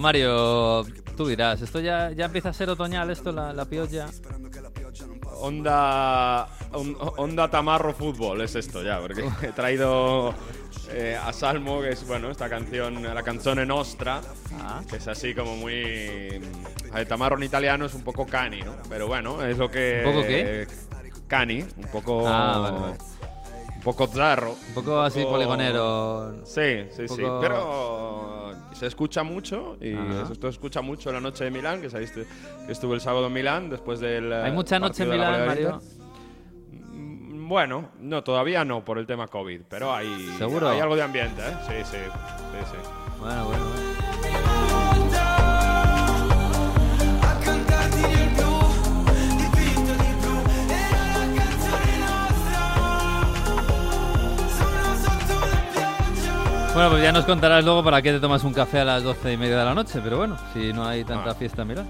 [0.00, 0.84] Mario,
[1.16, 4.06] tú dirás, ¿esto ya, ya empieza a ser otoñal, esto, la, la piolla?
[5.40, 10.34] Onda, on- onda Tamarro Fútbol es esto ya, porque he traído
[10.90, 14.20] eh, a Salmo, que es bueno, esta canción, la canzone nostra,
[14.60, 14.82] Ah.
[14.88, 16.40] que es así como muy.
[17.08, 18.74] Tamarro en italiano es un poco cani, ¿no?
[18.88, 20.02] Pero bueno, es lo que.
[20.04, 20.66] ¿Un poco qué?
[21.26, 22.28] Cani, un poco.
[22.28, 22.94] Ah, vale, vale.
[23.82, 24.52] Un poco zarro.
[24.68, 26.44] Un poco así poligonero.
[26.44, 27.22] Sí, sí, sí.
[27.40, 31.90] Pero se escucha mucho y esto se escucha mucho en la noche de Milán, que
[31.90, 32.24] sabéis que
[32.68, 34.32] estuve el sábado en Milán después del.
[34.32, 35.46] Hay eh, mucha noche en Milán.
[35.46, 35.80] Mario.
[36.92, 40.08] Mm, Bueno, no, todavía no por el tema COVID, pero hay,
[40.38, 40.68] ¿Seguro?
[40.68, 41.56] hay algo de ambiente, ¿eh?
[41.66, 42.78] Sí, sí, sí, sí.
[43.20, 43.91] Bueno, bueno, bueno.
[56.74, 59.32] Bueno, pues ya nos contarás luego para qué te tomas un café a las doce
[59.32, 61.34] y media de la noche, pero bueno, si no hay tanta Ah.
[61.34, 61.86] fiesta Milán.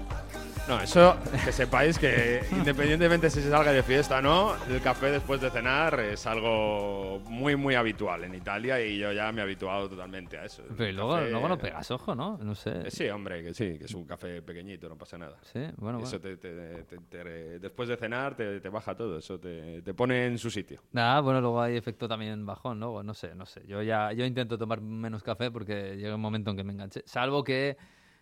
[0.65, 5.11] No, eso que sepáis que independientemente si se salga de fiesta o no, el café
[5.11, 9.43] después de cenar es algo muy, muy habitual en Italia y yo ya me he
[9.43, 10.63] habituado totalmente a eso.
[10.77, 12.37] Pero y luego, café- luego no pegas ojo, ¿no?
[12.41, 12.87] No sé.
[12.87, 15.37] Eh, Sí, hombre, que sí, que es un café pequeñito, no pasa nada.
[15.41, 16.37] Sí, bueno, Eso bueno.
[16.37, 20.37] te- te- te- te- después de cenar te, baja todo, eso te, te pone en
[20.37, 20.79] su sitio.
[20.93, 23.63] Nada, bueno, luego hay efecto también bajón, luego, no sé, no sé.
[23.67, 27.03] Yo ya yo intento tomar menos café porque llega un momento en que me enganché.
[27.05, 27.75] Salvo que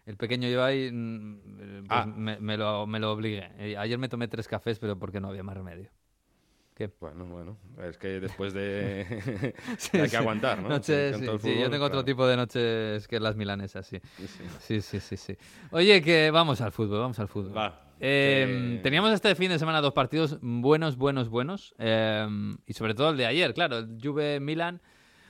[0.05, 2.05] el pequeño yo ahí mm, eh, pues Ah.
[2.05, 3.49] me, me lo, me lo obligue.
[3.57, 5.89] Eh, Ayer me tomé tres cafés, pero porque no había más remedio.
[6.73, 6.89] ¿Qué?
[6.99, 9.53] Bueno, bueno, es que después de...
[9.77, 10.69] Sí, hay que aguantar, ¿no?
[10.69, 12.05] Noches, sí, sí, yo tengo otro claro.
[12.05, 13.99] tipo de noches que las milanesas, sí.
[14.17, 14.43] Sí, sí.
[14.59, 15.37] Sí, sí, sí, sí.
[15.71, 17.55] Oye, que vamos al fútbol, vamos al fútbol.
[17.55, 17.87] Va.
[17.99, 21.75] Eh, Que- Teníamos este fin de semana dos partidos buenos, buenos, buenos.
[21.77, 22.25] eh,
[22.65, 24.81] y sobre todo el de ayer, claro, el Juve-Milan,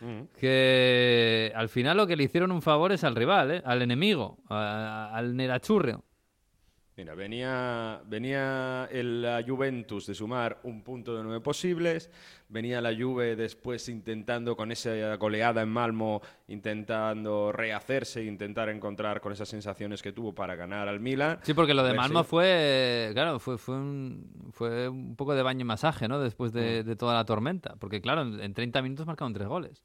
[0.01, 0.21] Mm.
[0.39, 3.61] que al final lo que le hicieron un favor es al rival, ¿eh?
[3.65, 6.03] al enemigo, a- al Nerachurreo.
[6.97, 12.11] Mira, venía, venía el, la Juventus de sumar un punto de nueve posibles,
[12.49, 19.31] venía la Juve después intentando con esa goleada en Malmo, intentando rehacerse, intentar encontrar con
[19.31, 21.39] esas sensaciones que tuvo para ganar al Milan.
[21.43, 25.43] Sí, porque lo de Malmo si- fue, claro, fue, fue, un, fue un poco de
[25.43, 26.19] baño y masaje, ¿no?
[26.19, 26.55] Después Mm.
[26.57, 27.75] de, de toda la tormenta.
[27.79, 29.81] Porque, claro, en, en 30 minutos marcaron tres goles.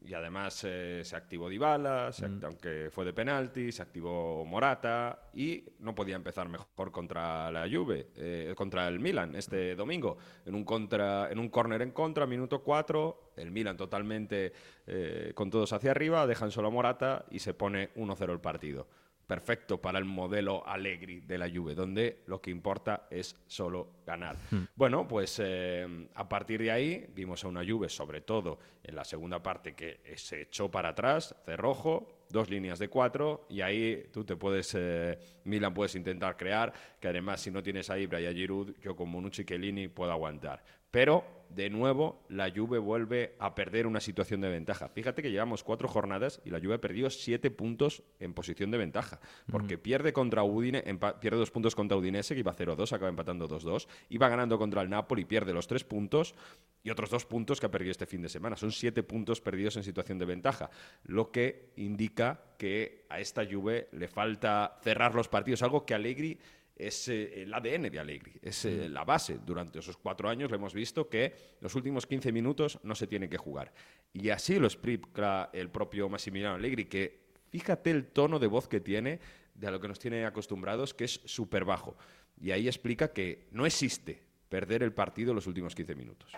[0.00, 2.44] Y además eh, se activó Dybala, se Mm.
[2.44, 8.08] aunque fue de penalti, se activó Morata y no podía empezar mejor contra la Juve,
[8.16, 10.16] eh, contra el Milan este domingo.
[10.46, 14.52] En un contra, en un córner en contra, minuto 4, el Milan totalmente
[14.86, 18.86] eh, con todos hacia arriba, dejan solo a Morata y se pone 1-0 el partido.
[19.26, 24.36] Perfecto para el modelo Allegri de la Juve, donde lo que importa es solo ganar.
[24.50, 24.64] Hmm.
[24.74, 29.04] Bueno, pues eh, a partir de ahí vimos a una Juve, sobre todo en la
[29.04, 34.24] segunda parte, que se echó para atrás, cerrojo, dos líneas de cuatro, y ahí tú
[34.24, 38.26] te puedes, eh, Milan puedes intentar crear, que además si no tienes a Ibra y
[38.26, 40.64] a Giroud, yo con Bonucci y Chiellini puedo aguantar.
[40.92, 44.90] Pero, de nuevo, la Juve vuelve a perder una situación de ventaja.
[44.90, 48.76] Fíjate que llevamos cuatro jornadas y la Juve ha perdido siete puntos en posición de
[48.76, 49.18] ventaja.
[49.50, 50.82] Porque pierde contra Udine,
[51.18, 53.88] pierde dos puntos contra Udinese, que iba 0-2, acaba empatando 2-2.
[54.10, 56.34] Iba ganando contra el Napoli, pierde los tres puntos
[56.82, 58.56] y otros dos puntos que ha perdido este fin de semana.
[58.56, 60.68] Son siete puntos perdidos en situación de ventaja.
[61.04, 66.38] Lo que indica que a esta Juve le falta cerrar los partidos, algo que Allegri
[66.76, 69.38] es eh, el ADN de Allegri, es eh, la base.
[69.44, 73.28] Durante esos cuatro años le hemos visto que los últimos 15 minutos no se tiene
[73.28, 73.72] que jugar.
[74.12, 78.80] Y así lo explica el propio Massimiliano Allegri, que fíjate el tono de voz que
[78.80, 79.20] tiene
[79.54, 81.96] de a lo que nos tiene acostumbrados, que es súper bajo.
[82.40, 86.32] Y ahí explica que no existe perder el partido los últimos 15 minutos.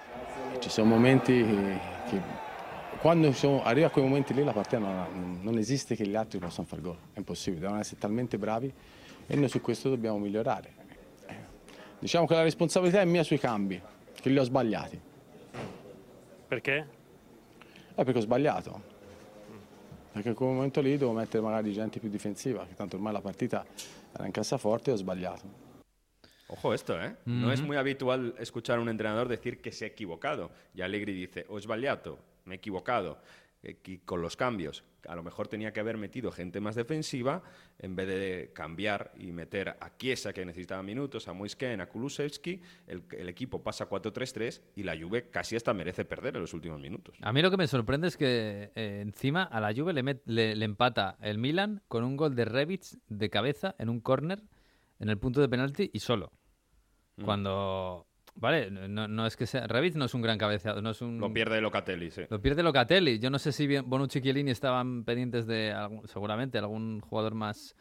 [0.60, 1.78] Ci sono momenti che,
[2.08, 2.20] che
[3.00, 6.38] quando sono- arriva a quei momenti lì la partita non, non esiste che gli altri
[6.38, 8.72] possano fare gol, è impossibile, devono essere talmente bravi
[9.26, 10.82] e noi su questo dobbiamo migliorare.
[11.98, 13.80] Diciamo che la responsabilità è mia sui cambi,
[14.20, 15.00] che li ho sbagliati.
[16.46, 16.86] Perché?
[17.94, 18.92] Eh, perché ho sbagliato.
[20.12, 23.20] Perché in quel momento lì devo mettere magari gente più difensiva, che tanto ormai la
[23.20, 23.64] partita
[24.12, 25.62] era in cassaforte e ho sbagliato.
[26.48, 27.16] Ojo esto, ¿eh?
[27.24, 30.50] No es muy habitual escuchar a un entrenador decir que se ha equivocado.
[30.74, 33.18] Y Allegri dice, ho sbagliato, me he equivocado.
[33.62, 37.42] Eh, con los cambios, a lo mejor tenía que haber metido gente más defensiva
[37.78, 42.60] en vez de cambiar y meter a Chiesa, que necesitaba minutos, a Moisken, a Kulusevski.
[42.86, 46.80] El, el equipo pasa 4-3-3 y la Juve casi hasta merece perder en los últimos
[46.80, 47.16] minutos.
[47.20, 50.22] A mí lo que me sorprende es que eh, encima a la Juve le, met-
[50.26, 54.42] le- le empata el Milan con un gol de Rebic de cabeza en un córner
[55.00, 56.32] en el punto de penalti y solo.
[57.16, 57.24] Mm.
[57.24, 58.06] Cuando...
[58.36, 59.66] Vale, no, no es que sea...
[59.94, 61.18] No es un gran cabeceado, no es un...
[61.18, 62.22] Lo pierde Locatelli, sí.
[62.28, 63.18] Lo pierde Locatelli.
[63.18, 67.76] Yo no sé si Bonucci y Chiellini estaban pendientes de, algún- seguramente, algún jugador más,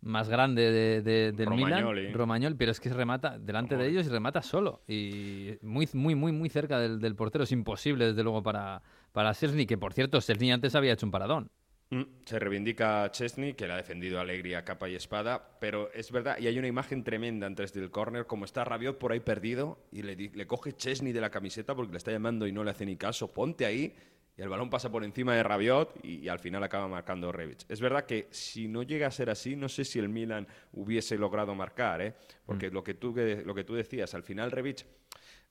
[0.00, 2.00] más grande de, de- del Romagnoli.
[2.02, 2.14] Milan.
[2.14, 4.82] Romagnoli, pero es que remata delante de ellos y remata solo.
[4.88, 7.44] Y muy, muy, muy, muy cerca del, del portero.
[7.44, 8.82] Es imposible, desde luego, para,
[9.12, 9.32] para
[9.66, 11.50] que por cierto, Szczesny antes había hecho un paradón.
[11.92, 15.92] Mm, Se reivindica Chesney, que le ha defendido a Allegri a capa y espada, pero
[15.92, 19.20] es verdad, y hay una imagen tremenda antes del córner, como está Rabiot por ahí
[19.20, 22.64] perdido, y le, le coge Chesney de la camiseta porque le está llamando y no
[22.64, 23.94] le hace ni caso, ponte ahí,
[24.38, 27.66] y el balón pasa por encima de Rabiot, y, y al final acaba marcando Rebic.
[27.68, 31.18] Es verdad que si no llega a ser así, no sé si el Milan hubiese
[31.18, 32.14] logrado marcar, ¿eh?
[32.46, 34.86] porque lo, que tú, que- lo que tú decías, al final Rebic...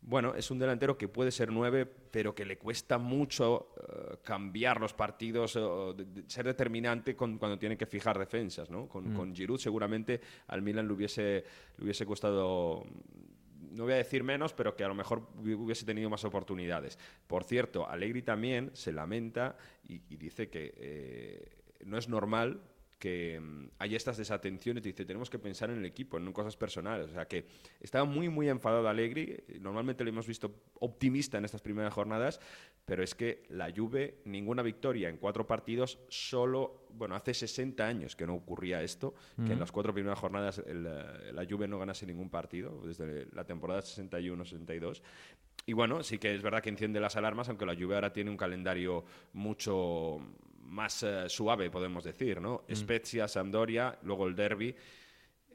[0.04, 4.82] Bueno, es un delantero que puede ser nueve, pero que le cuesta mucho eh, cambiar
[4.82, 8.70] los partidos, de- de- ser determinante con- cuando tiene que fijar defensas.
[8.72, 8.88] ¿no?
[8.90, 11.44] Con, con Giroud seguramente al Milan le hubiese,
[11.78, 12.84] le hubiese costado,
[13.72, 16.98] no voy a decir menos, pero que a lo mejor hubi- hubiese tenido más oportunidades.
[17.28, 19.56] Por cierto, Allegri también se lamenta
[19.88, 21.48] y, y dice que eh,
[21.86, 22.60] no es normal
[23.02, 27.10] que mm, haya estas desatenciones, dice, tenemos que pensar en el equipo, en cosas personales.
[27.10, 27.48] O sea, que
[27.80, 29.44] estaba muy, muy enfadado Allegri.
[29.60, 32.40] Normalmente lo hemos visto optimista en estas primeras jornadas,
[32.86, 38.16] pero es que la Juve, ninguna victoria en cuatro partidos, solo, bueno, hace 60 años
[38.16, 41.80] que no ocurría esto, que en las cuatro primeras jornadas el, eh, la Juve no
[41.80, 45.02] ganase ningún partido, desde la temporada 61-62.
[45.66, 48.30] Y bueno, sí que es verdad que enciende las alarmas, aunque la Juve ahora tiene
[48.30, 50.20] un calendario mucho
[50.72, 52.64] más eh, suave, podemos decir, ¿no?
[52.74, 54.76] Spezia, Sampdoria, luego el derby.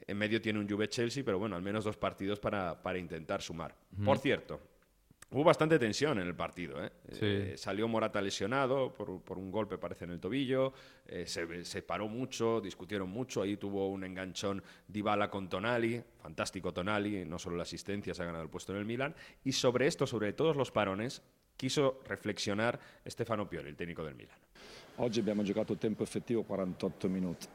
[0.05, 3.75] En medio tiene un Juve-Chelsea, pero bueno, al menos dos partidos para, para intentar sumar.
[4.05, 4.61] Por cierto,
[5.31, 6.81] hubo bastante tensión en el partido.
[6.85, 6.91] ¿eh?
[7.11, 7.19] Sí.
[7.25, 10.71] Eh, salió Morata lesionado por, por un golpe, parece, en el tobillo.
[11.07, 13.41] eh, se, se paró mucho, discutieron mucho.
[13.41, 16.01] Ahí tuvo un enganchón Dybala con Tonali.
[16.21, 19.13] Fantástico Tonali, no solo la asistencia, se ha ganado el puesto en el Milan.
[19.43, 21.21] Y sobre esto, sobre todos los parones,
[21.57, 24.37] quiso reflexionar Stefano Pioli, el técnico del Milan.
[24.97, 27.47] Oggi abbiamo giocato tempo effettivo 48 minuti.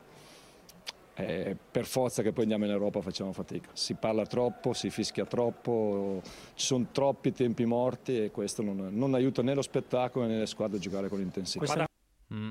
[1.14, 3.68] Eh, per forza che poi andiamo in Europa facciamo fatica.
[3.72, 6.22] Si parla troppo, si fischia troppo,
[6.55, 10.47] ci sono troppi tempi morti e questo non, non aiuta né lo spettacolo né le
[10.47, 11.86] squadre a giocare con intensità.
[12.32, 12.49] Mm.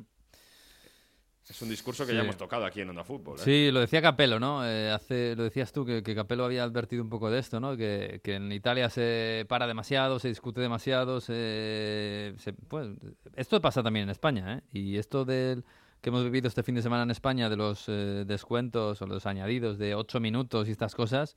[1.49, 2.17] Es un discurso que Sí.
[2.17, 3.37] ya hemos tocado aquí en Onda Fútbol.
[3.37, 3.41] ¿eh?
[3.43, 4.65] Sí, lo decía Capello, ¿no?
[4.65, 7.75] Eh, hace, lo decías tú, que, que Capello había advertido un poco de esto, ¿no?
[7.75, 12.89] Que, que en Italia se para demasiado, se discute demasiado, se, se- pues,
[13.35, 14.61] esto pasa también en España, ¿eh?
[14.71, 15.65] Y esto del
[15.99, 19.25] que hemos vivido este fin de semana en España, de los eh, descuentos o los
[19.25, 21.35] añadidos de ocho minutos y estas cosas,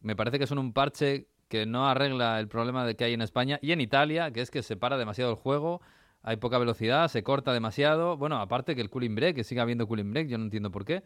[0.00, 3.22] me parece que son un parche que no arregla el problema de que hay en
[3.22, 5.80] España y en Italia, que es que se para demasiado el juego,
[6.22, 8.16] hay poca velocidad, se corta demasiado.
[8.16, 10.84] Bueno, aparte que el cooling break, que siga habiendo cooling break, yo no entiendo por
[10.84, 11.02] qué.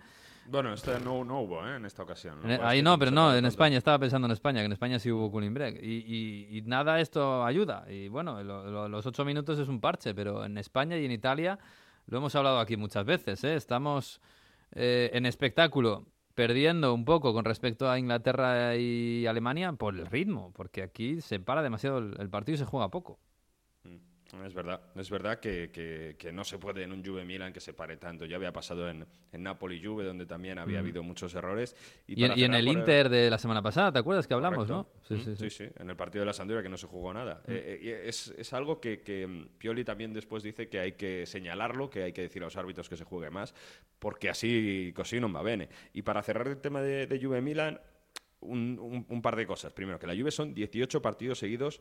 [0.47, 1.77] Bueno, este no, no hubo ¿eh?
[1.77, 2.39] en esta ocasión.
[2.51, 5.11] En- ahí no, pero no, en España, estaba pensando en España, que en España sí
[5.11, 5.83] hubo cooling break.
[5.83, 7.87] Y, y- y nada, esto ayuda.
[7.91, 11.13] Y bueno, lo- lo- los ocho minutos es un parche, pero en España y en
[11.13, 11.59] Italia,
[12.07, 13.55] lo hemos hablado aquí muchas veces, ¿eh?
[13.55, 14.21] estamos
[14.73, 16.05] eh, en espectáculo
[16.35, 21.39] perdiendo un poco con respecto a Inglaterra y Alemania por el ritmo, porque aquí se
[21.41, 23.19] para demasiado el, el partido y se juega poco.
[24.45, 27.61] Es verdad, es verdad que, que- que no se puede en un Juve Milan que
[27.61, 28.25] se pare tanto.
[28.25, 30.85] Ya había pasado en, en Napoli Juve, donde también había Mm.
[30.85, 31.77] habido muchos errores.
[32.09, 34.91] Y, en, y el Inter de la semana pasada, ¿te acuerdas que hablamos, Correcto.
[34.93, 35.07] no?
[35.07, 35.51] Sí, Mm, sí, sí.
[35.51, 37.43] sí, en el partido de la Sampdoria que no se jugó nada.
[37.47, 40.93] Eh, eh, y es, es algo que, que, mm, Pioli también después dice que hay
[40.93, 43.55] que señalarlo, que hay que decir a los árbitros que se juegue más,
[44.01, 45.69] porque así così non va bene.
[45.93, 47.79] Y para cerrar el tema de, de Juve Milan,
[48.41, 49.73] un, un- un par de cosas.
[49.73, 51.81] Primero, que la Juve son 18 partidos seguidos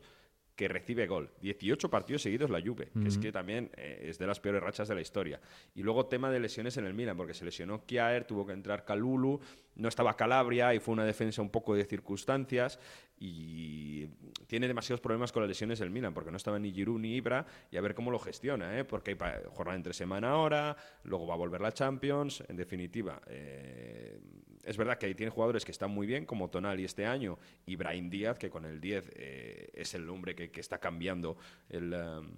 [0.56, 1.30] que recibe gol.
[1.40, 4.88] 18 partidos seguidos la Juve, que es que también eh, es de las peores rachas
[4.88, 5.40] de la historia.
[5.74, 8.84] Y luego tema de lesiones en el Milan, porque se lesionó Kjaer, tuvo que entrar
[8.84, 9.40] Calulu,
[9.74, 12.78] no estaba Calabria y fue una defensa un poco de circunstancias
[13.26, 14.06] y
[14.46, 17.46] tiene demasiados problemas con las lesiones del Milan, porque no estaba ni Giroud ni Ibra
[17.70, 18.84] y a ver cómo lo gestiona, ¿eh?
[18.84, 19.16] porque hay
[19.48, 23.20] jornada entre semana ahora, luego va a volver la Champions, en definitiva.
[23.28, 24.20] eh,
[24.62, 27.76] es verdad que ahí tiene jugadores que están muy bien, como Tonali este año, y
[27.76, 31.36] Díaz, que con el 10 eh, es el hombre que, está cambiando
[31.68, 32.30] el, um,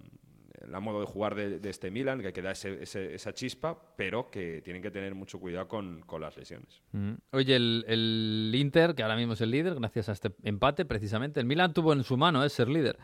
[0.67, 4.31] la modo de jugar de, de este Milan, que queda ese- ese- esa chispa, pero
[4.31, 6.81] que tienen que tener mucho cuidado con, con las lesiones.
[6.93, 7.13] Mm.
[7.31, 11.39] Oye, el, el Inter, que ahora mismo es el líder, gracias a este empate, precisamente.
[11.39, 12.97] El Milan tuvo en su mano eh, ser líder,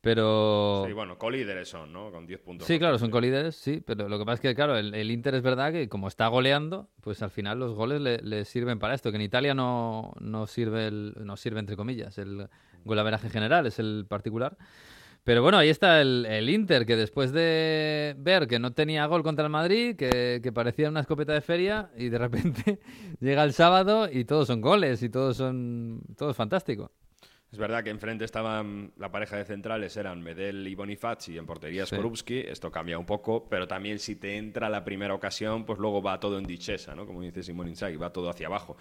[0.00, 0.84] pero...
[0.86, 2.10] Sí, bueno, colíderes son, ¿no?
[2.10, 2.66] Con 10 puntos.
[2.66, 5.34] Sí, claro, son colíderes, sí, pero lo que pasa es que, claro, el, el Inter
[5.34, 8.94] es verdad que como está goleando, pues al final los goles le, le sirven para
[8.94, 12.48] esto, que en Italia no, no sirve, el, no sirve entre comillas, el
[12.84, 14.56] golaveraje general, es el particular.
[15.26, 19.24] Pero bueno, ahí está el, el Inter, que después de ver que no tenía gol
[19.24, 22.78] contra el Madrid, que, que parecía una escopeta de feria, y de repente
[23.20, 26.00] llega el sábado y todos son goles y todos son...
[26.16, 26.92] todo es fantástico.
[27.50, 31.46] Es verdad que enfrente estaban la pareja de centrales, eran Medel y Bonifaci, y en
[31.46, 31.94] portería Sí.
[31.94, 32.40] Skorupski.
[32.40, 36.20] Esto cambia un poco, pero también si te entra la primera ocasión, pues luego va
[36.20, 37.06] todo en dichesa, ¿no?
[37.06, 38.76] Como dice Simón Inzaghi, va todo hacia abajo.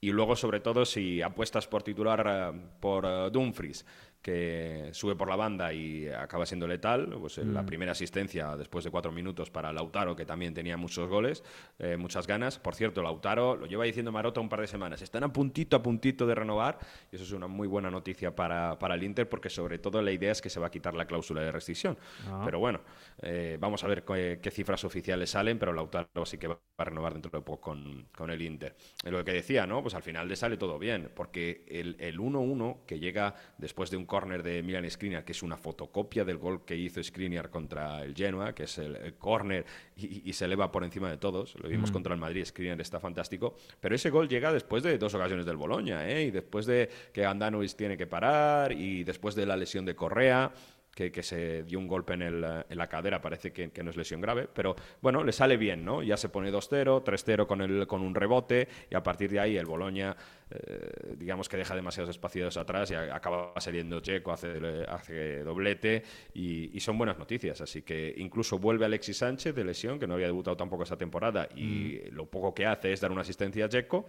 [0.00, 2.24] Y luego, sobre todo, si apuestas por titular
[2.54, 3.84] eh, por eh, Dumfries,
[4.22, 7.66] que sube por la banda y acaba siendo letal, pues en la Mm.
[7.66, 11.42] primera asistencia después de cuatro minutos para Lautaro, que también tenía muchos goles,
[11.78, 12.58] eh, muchas ganas.
[12.58, 15.02] Por cierto, Lautaro lo lleva diciendo Marota un par de semanas.
[15.02, 16.78] Están a puntito, a puntito de renovar
[17.10, 20.12] y eso es una muy buena noticia para, para el Inter porque sobre todo la
[20.12, 21.96] idea es que se va a quitar la cláusula de restricción.
[22.28, 22.42] Ah.
[22.44, 22.80] Pero bueno,
[23.22, 26.84] eh, vamos a ver qué, qué cifras oficiales salen, pero Lautaro sí que va a
[26.84, 28.74] renovar dentro de poco con, con el Inter.
[29.04, 29.82] Eh, Lo que decía, ¿no?
[29.82, 33.96] Pues al final le sale todo bien, porque el el 1-1 que llega después de
[33.96, 38.02] un córner de Milan Skriniar, que es una fotocopia del gol que hizo Skriniar contra
[38.02, 39.64] el Genoa, que es el, el córner
[39.96, 41.54] y, y se eleva por encima de todos.
[41.62, 41.92] Lo vimos Mm.
[41.92, 43.54] contra el Madrid, Skriniar está fantástico.
[43.80, 46.24] Pero ese gol llega después de dos ocasiones del Boloña, ¿eh?
[46.24, 50.52] Y después de que Andanovic tiene que parar y después de la lesión de Correa.
[50.92, 53.90] Que, que se dio un golpe en, el, en la cadera, parece que, que no
[53.90, 56.02] es lesión grave, pero bueno, le sale bien, ¿no?
[56.02, 59.56] Ya se pone 2-0, 3-0 con, el, con un rebote y a partir de ahí
[59.56, 60.16] el Boloña,
[60.50, 64.50] eh, digamos que deja demasiados espacios atrás y a- acaba saliendo Checo, hace,
[64.88, 66.02] hace doblete
[66.34, 67.60] y, y son buenas noticias.
[67.60, 71.48] Así que incluso vuelve Alexis Sánchez de lesión, que no había debutado tampoco esta temporada
[71.54, 74.06] y lo poco que hace es dar una asistencia a Checo.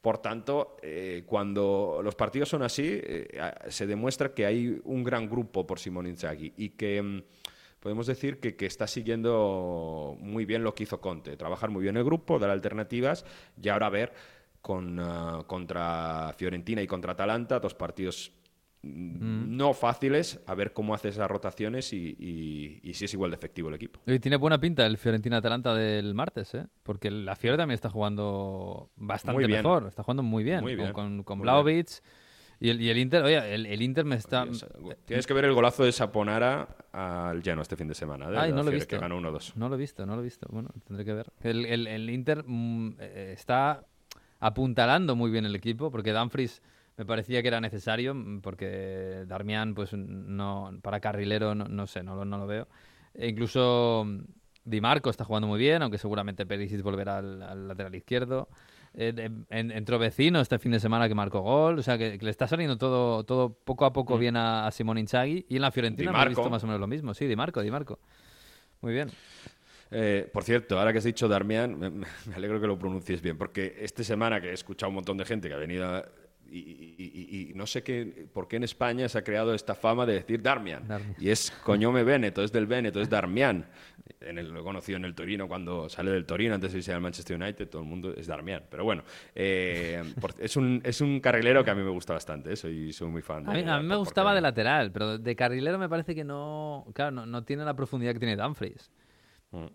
[0.00, 5.04] Por tanto, eh, cuando los partidos son así, eh, a- se demuestra que hay un
[5.04, 7.22] gran grupo por Simón Inzaghi y que mm,
[7.80, 11.96] podemos decir que, que está siguiendo muy bien lo que hizo Conte, trabajar muy bien
[11.96, 13.24] el grupo, dar alternativas
[13.60, 14.12] y ahora ver
[14.62, 18.32] con, ah, contra Fiorentina y contra Atalanta, dos partidos
[18.82, 23.30] mm, no fáciles, a ver cómo hace esas rotaciones y, y- y si es igual
[23.30, 24.00] de efectivo el equipo.
[24.06, 26.66] Y tiene buena pinta el Fiorentina-Atalanta del martes, ¿eh?
[26.82, 29.86] Porque la Fiore también está jugando bastante mejor.
[29.88, 30.60] Está jugando muy bien.
[30.62, 31.88] Muy con- bien, Con, Vlahovic.
[32.60, 34.46] Y el, y el Inter, oye, el, el Inter me está...
[35.04, 38.30] Tienes que ver el golazo de Saponara al Genoa este fin de semana.
[38.30, 38.88] de Ay, la no lo he visto.
[38.88, 39.54] Que ganó 1-2.
[39.56, 40.46] No lo he visto, no lo he visto.
[40.48, 41.32] Bueno, tendré que ver.
[41.42, 43.84] El, Inter mm, eh, está
[44.42, 46.60] apuntalando muy bien el equipo, porque Dumfries
[46.96, 52.02] me parecía que era necesario, mm, porque Darmian, pues no, para carrilero, no, no sé,
[52.02, 52.66] no, lo- no lo veo.
[53.14, 54.18] E incluso mm,
[54.64, 58.48] Di Marco está jugando muy bien, aunque seguramente Perisic volverá al, al lateral izquierdo.
[58.94, 62.24] Eh, en- entró vecino este fin de semana que marcó gol, o sea que, que
[62.24, 65.46] le está saliendo todo, todo poco a poco bien a, a Simón Inzaghi.
[65.48, 67.14] Y en la Fiorentina hemos visto más o menos lo mismo.
[67.14, 67.98] Sí, Di Marco, Di Marco.
[68.82, 69.08] Muy bien.
[69.92, 73.36] Eh, por cierto, ahora que has dicho Darmian, me, me alegro que lo pronuncies bien,
[73.38, 76.04] porque esta semana que he escuchado un montón de gente que ha venido a-
[76.54, 76.58] y,
[76.98, 80.12] y- y no sé qué, por qué en España se ha creado esta fama de
[80.14, 80.86] decir Darmian.
[80.86, 81.16] Darmian.
[81.18, 83.64] Y es Coñome Veneto, es del Veneto, es Darmian.
[84.20, 86.92] En el, lo he conocido en el Torino cuando sale del Torino antes de irse
[86.92, 88.64] al Manchester United, todo el mundo es Darmian.
[88.68, 89.02] Pero bueno,
[89.34, 92.92] eh, por- es, un, es un carrilero que a mí me gusta bastante, eh, soy,
[92.92, 93.48] soy muy fan.
[93.48, 96.14] A mí, de- a mí me gustaba porque- de lateral, pero de carrilero me parece
[96.14, 98.90] que no, claro, no, no tiene la profundidad que tiene Dumfries.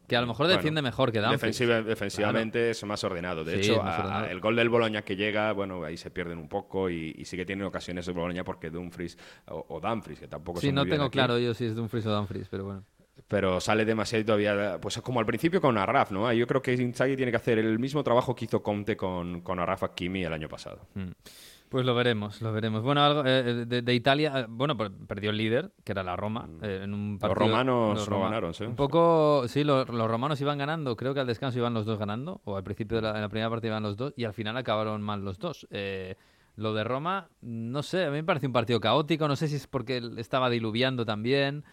[0.07, 1.39] Que a lo mejor Bueno, defiende mejor que Dumfries.
[1.41, 3.43] defensiva- defensivamente es más ordenado.
[3.43, 6.49] De Sí, hecho, a- el gol del Boloña que llega, bueno, ahí se pierden un
[6.49, 9.17] poco y, y sí que tienen ocasiones el Boloña porque Dumfries
[9.49, 11.65] o, o Dumfries, que tampoco Sí, son no muy bien tengo aquí, claro yo si
[11.65, 12.83] es Dumfries o Dumfries, pero bueno.
[13.27, 16.31] Pero sale demasiado todavía, pues como al principio con Arraf, ¿no?
[16.33, 19.59] Yo creo que Inzaghi tiene que hacer el mismo trabajo que hizo Conte con, con
[19.59, 20.87] Arraf Hakimi el año pasado.
[20.95, 21.09] Mm.
[21.69, 22.81] Pues lo veremos, lo veremos.
[22.81, 26.47] Bueno, algo eh, de, de Italia, eh, bueno, perdió el líder, que era la Roma,
[26.61, 27.47] eh, en un partido.
[27.49, 28.63] romanos no Roma- ganaron, sí.
[28.63, 31.99] Un poco, sí, lo- los romanos iban ganando, creo que al descanso iban los dos
[31.99, 34.33] ganando, o al principio de la, en la primera parte iban los dos, y al
[34.33, 35.67] final acabaron mal los dos.
[35.69, 36.15] Eh,
[36.55, 39.57] lo de Roma, no sé, a mí me parece un partido caótico, no sé si
[39.57, 41.65] es porque estaba diluviando también.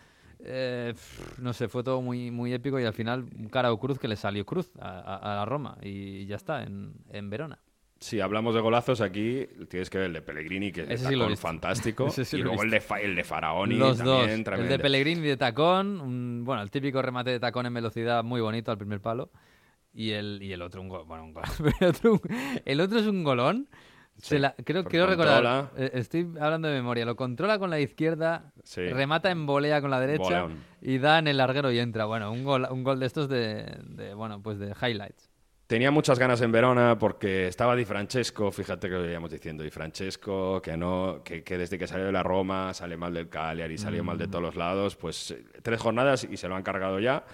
[0.47, 0.93] eh,
[1.39, 4.09] no sé, fue todo muy, muy épico y al final un cara o cruz que
[4.09, 7.61] le salió cruz a, a- a la Roma y ya está, en, en Verona.
[8.05, 11.19] Si hablamos de golazos aquí, tienes que ver el de Pellegrini, que sí lo he
[11.21, 11.47] con visto.
[11.47, 15.21] fantástico, sí y luego el de, el de Faraoni Los también dos, el de Pellegrini
[15.23, 19.01] de tacón, un- bueno, el típico remate de tacón en velocidad muy bonito al primer
[19.01, 19.31] palo.
[19.95, 21.45] Y el, y el otro, un gol, bueno, un gol.
[21.81, 22.21] el, otro, un-
[22.65, 23.69] el otro es un golón.
[24.19, 28.53] Sí, la- creo, quiero recordar, eh, estoy hablando de memoria, lo controla con la izquierda,
[28.65, 28.87] Sí.
[28.87, 30.49] remata en volea con la derecha
[30.83, 32.05] y da en el larguero y entra.
[32.05, 35.31] Bueno, un gol, un gol de estos de, de, bueno, pues de highlights.
[35.67, 39.71] Tenía muchas ganas en Verona porque estaba Di Francesco, fíjate que lo veíamos diciendo, Di
[39.71, 43.79] Francesco, que, no, que, que desde que salió de la Roma sale mal del Cagliari,
[43.79, 47.01] salió mal de todos los lados, pues eh, tres jornadas y se lo han cargado
[47.01, 47.25] ya.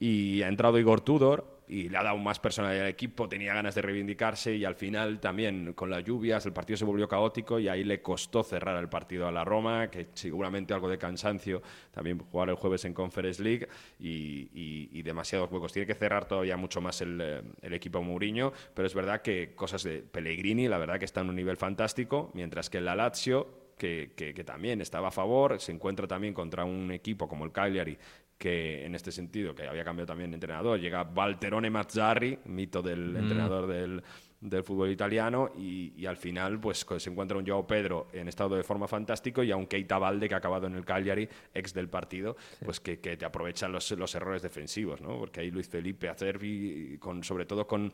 [0.00, 3.74] Y ha entrado Igor Tudor y le ha dado más personalidad al equipo, tenía ganas
[3.74, 7.68] de reivindicarse y al final también con las lluvias el partido se volvió caótico y
[7.68, 12.18] ahí le costó cerrar el partido a la Roma, que seguramente algo de cansancio, también
[12.18, 13.68] jugar el jueves en Conference League
[14.00, 14.48] y,
[14.92, 15.72] y- demasiados huecos.
[15.72, 19.54] Tiene que cerrar todavía mucho más el, eh, el equipo Mourinho, pero es verdad que
[19.54, 23.68] cosas de Pellegrini, la verdad que está en un nivel fantástico, mientras que la Lazio
[23.78, 27.96] que- que también estaba a favor, se encuentra también contra un equipo como el Cagliari,
[28.38, 33.10] que en este sentido, que había cambiado también de entrenador, llega Valterone Mazzarri, mito del
[33.10, 33.16] Mm.
[33.16, 34.02] entrenador del,
[34.40, 38.54] del fútbol italiano, y, y al final pues se encuentra un Joao Pedro en estado
[38.54, 41.74] de forma fantástico y a un Keita Valde que ha acabado en el Cagliari, ex
[41.74, 45.18] del partido, pues que, que te aprovechan los, los errores defensivos, ¿no?
[45.18, 47.92] Porque ahí Luis Felipe, Acerbi, con, sobre todo con,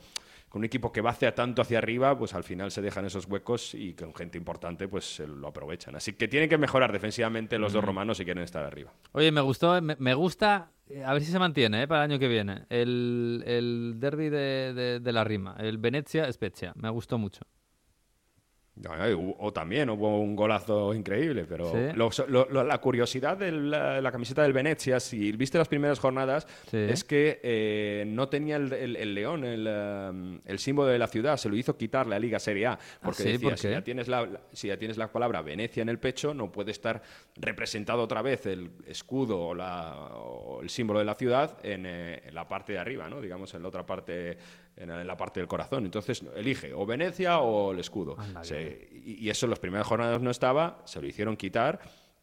[0.55, 3.27] con un equipo que va hacia tanto hacia arriba, pues al final se dejan esos
[3.27, 5.97] huecos y con gente importante pues se lo aprovechan.
[5.97, 8.93] Así que tienen que mejorar defensivamente los dos romanos si quieren estar arriba.
[9.11, 12.13] Oye, me gustó, me, me gusta, eh, a ver si se mantiene eh, para el
[12.13, 17.19] año que viene, el, el derby de, de- de la rima, el Venecia-Spezia, me gustó
[17.19, 17.41] mucho.
[18.77, 21.79] Eh, O también hubo un golazo increíble, pero Sí.
[21.95, 26.01] lo- lo- lo- la curiosidad de la, la camiseta del Venecia, si viste las primeras
[26.01, 26.79] jornadas, Sí.
[26.79, 29.69] es que eh, no tenía el, el- el león, el,
[30.11, 33.23] um, el símbolo de la ciudad, se lo hizo quitar la Liga Serie A, porque
[33.23, 33.33] sí?
[33.33, 36.01] decía, ¿Por si ya, tienes la, la- si ya tienes la palabra Venecia en el
[36.01, 37.01] pecho, no puede estar
[37.37, 42.23] representado otra vez el escudo o, la- o el símbolo de la ciudad en, eh,
[42.27, 43.21] en la parte de arriba, ¿no?
[43.21, 44.37] digamos, en la otra parte,
[44.77, 45.85] en, la- en la parte del corazón.
[45.85, 48.17] Entonces, elige o Venecia o el escudo.
[48.45, 51.81] Se- y, y eso en las primeras jornadas no estaba, se lo hicieron quitar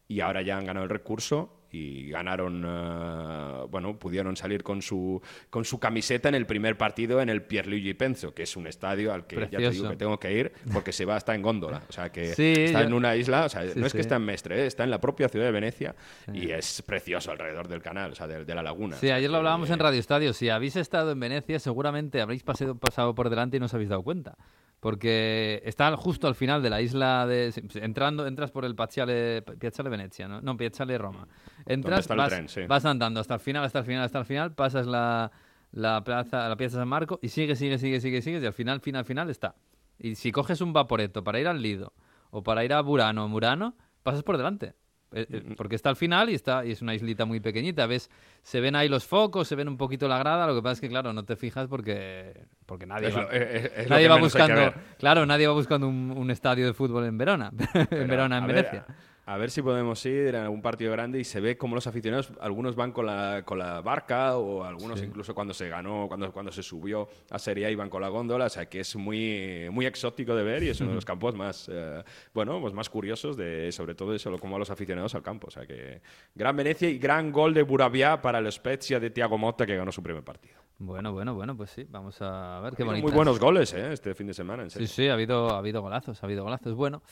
[0.08, 5.20] y ahora ya han ganado el recurso y ganaron, eh, bueno, pudieron salir con su,
[5.48, 9.12] con su camiseta en el primer partido en el Pierluigi Penzo, que es un estadio
[9.12, 11.82] al que ya te digo que tengo que ir porque se va hasta en góndola.
[11.88, 13.96] O sea, que Sí, está yo- en una isla, o sea, Sí, no es sí.
[13.96, 15.94] que está en Mestre, eh, está en la propia ciudad de Venecia
[16.32, 18.96] y es precioso alrededor del canal, o sea, de, de la laguna.
[18.96, 20.34] Sí, ayer lo hablábamos en Radio Estadio.
[20.34, 23.88] Si habéis estado en Venecia, seguramente habréis pasado, pasado por delante y no os habéis
[23.88, 24.36] dado cuenta.
[24.82, 27.54] Porque está justo al final de la isla de...
[27.74, 30.40] Entrando, entras por el Piazzale, Piazzale Venezia, ¿no?
[30.40, 31.28] No, Piazzale Roma.
[31.66, 32.62] Entras, está el vas, tren, sí.
[32.66, 35.30] vas andando hasta el final, hasta el final, hasta el final, pasas la,
[35.70, 38.80] la plaza, la Piazza San Marco y sigue, sigue, sigue, sigue, sigue y al final,
[38.80, 39.54] final, final está.
[40.00, 41.92] Y si coges un vaporeto para ir al Lido
[42.32, 44.74] o para ir a Burano o Murano, pasas por delante.
[45.14, 47.86] Eh, eh, Porque está al final y está y es una islita muy pequeñita.
[47.86, 48.10] Ves,
[48.42, 50.46] se ven ahí los focos, se ven un poquito la grada.
[50.46, 52.32] Lo que pasa es que, claro, no te fijas porque,
[52.66, 54.72] porque nadie Es va, lo- es- es lo nadie va buscando.
[54.98, 57.52] Claro, nadie va buscando un, un estadio de fútbol en Verona.
[57.90, 58.86] en Verona, en ver, Venecia.
[59.24, 62.32] A ver si podemos ir a un partido grande y se ve cómo los aficionados,
[62.40, 65.06] algunos van con la, con la barca o algunos Sí.
[65.06, 68.46] incluso cuando se ganó, cuando, cuando se subió a Serie A iban con la góndola,
[68.46, 71.36] o sea que es muy, muy exótico de ver y es uno de los campos
[71.36, 72.02] más, eh,
[72.34, 75.50] bueno, pues más curiosos de sobre todo eso, como a los aficionados al campo, o
[75.52, 76.02] sea que
[76.34, 79.92] gran Venecia y gran gol de Buravia para el Spezia de Thiago Motta que ganó
[79.92, 80.56] su primer partido.
[80.78, 83.06] Bueno, bueno, bueno, pues sí, vamos a ver qué Ha habido bonito.
[83.06, 83.92] Muy buenos goles, ¿eh?
[83.92, 84.88] Este fin de semana, en Sí, serio.
[84.88, 86.74] sí, ha habido, ha habido golazos, ha habido golazos.
[86.74, 87.02] Bueno,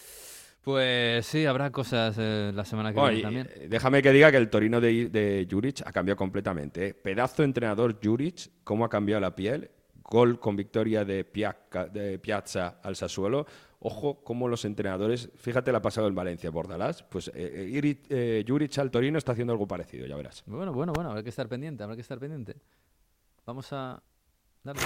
[0.62, 3.48] pues sí, habrá cosas eh, la semana que viene también.
[3.54, 6.88] eh, déjame que diga que el Torino de, de Juric ha cambiado completamente.
[6.88, 6.94] ¿eh?
[6.94, 9.70] Pedazo de entrenador Juric, cómo ha cambiado la piel.
[10.02, 13.46] Gol con victoria de, Piazza, de Piazza al Sassuolo.
[13.78, 17.02] Ojo, cómo los entrenadores, fíjate, la ha pasado en Valencia, Bordalás.
[17.04, 20.42] Pues eh, Juric al Torino está haciendo algo parecido, ya verás.
[20.46, 22.56] Bueno, bueno, bueno, habrá que estar pendiente, habrá que estar pendiente.
[23.46, 24.02] Vamos a
[24.64, 24.82] darle.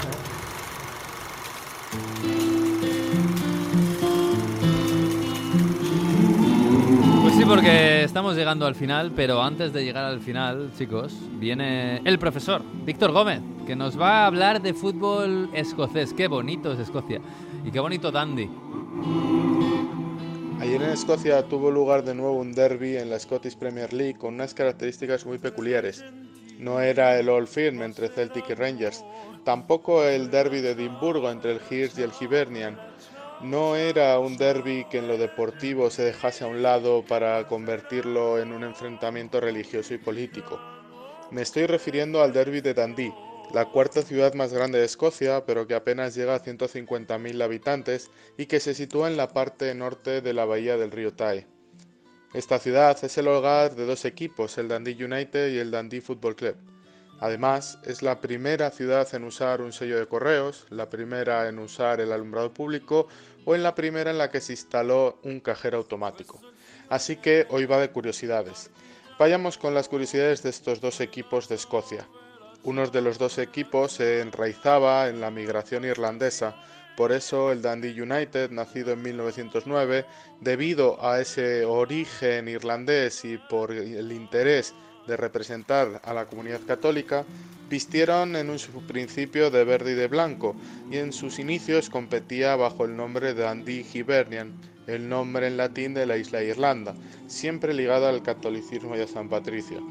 [7.44, 12.18] Sí, porque estamos llegando al final, pero antes de llegar al final, chicos, viene el
[12.18, 16.14] profesor, Víctor Gómez, que nos va a hablar de fútbol escocés.
[16.14, 17.20] Qué bonito es Escocia
[17.64, 18.48] y qué bonito Dandy.
[20.60, 24.34] Ayer en Escocia tuvo lugar de nuevo un derby en la Scottish Premier League con
[24.34, 26.04] unas características muy peculiares.
[26.58, 29.04] No era el Old Firm entre Celtic y Rangers,
[29.44, 32.78] tampoco el derby de Edimburgo entre el Hearts y el Hibernian.
[33.44, 38.38] No era un derby que en lo deportivo se dejase a un lado para convertirlo
[38.38, 40.58] en un enfrentamiento religioso y político.
[41.30, 43.12] Me estoy refiriendo al derby de Dundee,
[43.52, 48.46] la cuarta ciudad más grande de Escocia, pero que apenas llega a 150.000 habitantes y
[48.46, 51.46] que se sitúa en la parte norte de la bahía del río Tay.
[52.32, 56.36] Esta ciudad es el hogar de dos equipos, el Dundee United y el Dundee Football
[56.36, 56.56] Club.
[57.20, 62.00] Además, es la primera ciudad en usar un sello de correos, la primera en usar
[62.00, 63.06] el alumbrado público
[63.44, 66.40] o en la primera en la que se instaló un cajero automático.
[66.88, 68.70] Así que hoy va de curiosidades.
[69.18, 72.08] Vayamos con las curiosidades de estos dos equipos de Escocia.
[72.62, 76.56] Uno de los dos equipos se enraizaba en la migración irlandesa,
[76.96, 80.06] por eso el Dundee United, nacido en 1909,
[80.40, 84.74] debido a ese origen irlandés y por el interés
[85.06, 87.24] de representar a la comunidad católica,
[87.68, 90.54] vistieron en un principio de verde y de blanco,
[90.90, 94.52] y en sus inicios competía bajo el nombre de Dundee Hibernian,
[94.86, 96.94] el nombre en latín de la isla Irlanda,
[97.26, 99.82] siempre ligado al catolicismo y a San Patricio.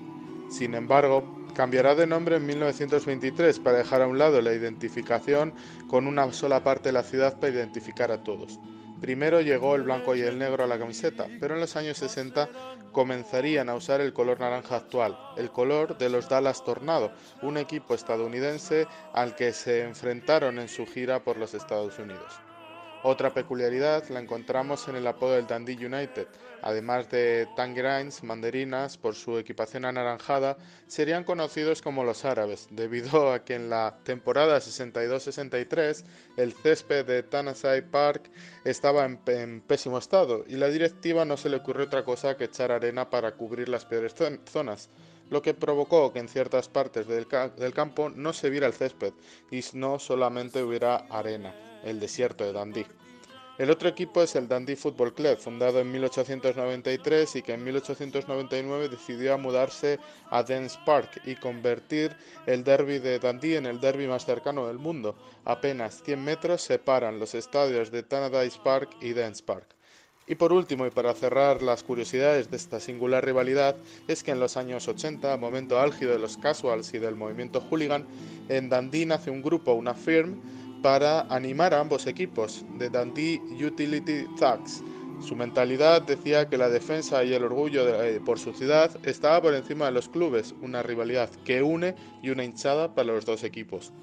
[0.49, 5.53] Sin embargo, cambiará de nombre en 1923 para dejar a un lado la identificación
[5.87, 8.59] con una sola parte de la ciudad para identificar a todos.
[9.03, 12.47] Primero llegó el blanco y el negro a la camiseta, pero en los años 60
[12.93, 17.95] comenzarían a usar el color naranja actual, el color de los Dallas Tornado, un equipo
[17.95, 22.31] estadounidense al que se enfrentaron en su gira por los Estados Unidos.
[23.05, 26.25] Otra peculiaridad la encontramos en el apodo del Dundee United.
[26.61, 30.55] Además de tangerines, mandarinas, por su equipación anaranjada,
[30.87, 36.05] serían conocidos como los árabes, debido a que en la temporada 62-63
[36.37, 38.31] el césped de Tannasai Park
[38.63, 42.45] estaba en, en pésimo estado y la directiva no se le ocurrió otra cosa que
[42.45, 44.89] echar arena para cubrir las peores zon- zonas
[45.29, 48.73] lo que provocó que en ciertas partes del, ca- del campo no se viera el
[48.73, 49.13] césped
[49.51, 51.53] y no solamente hubiera arena,
[51.83, 52.87] el desierto de Dundee.
[53.59, 58.89] El otro equipo es el Dundee Football Club, fundado en 1893 y que en 1899
[58.89, 59.99] decidió mudarse
[60.31, 62.15] a Dens Park y convertir
[62.47, 65.15] el derby de Dundee en el derby más cercano del mundo.
[65.45, 69.67] Apenas 100 metros separan los estadios de Tannadice Park y Dens Park.
[70.25, 73.75] Y por último, y para cerrar las curiosidades de esta singular rivalidad,
[74.07, 78.05] es que en los años 80, momento álgido de los casuals y del movimiento hooligan,
[78.47, 80.39] en Dundee nace un grupo, una firm,
[80.81, 84.81] para animar a ambos equipos, de Dundee Utility Thugs.
[85.21, 89.53] Su mentalidad decía que la defensa y el orgullo eh, por su ciudad estaba por
[89.53, 93.93] encima de los clubes, una rivalidad que une y una hinchada para los dos equipos.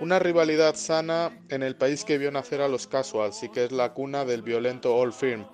[0.00, 3.72] Una rivalidad sana en el país que vio nacer a los casuals y que es
[3.72, 5.44] la cuna del violento All Firm.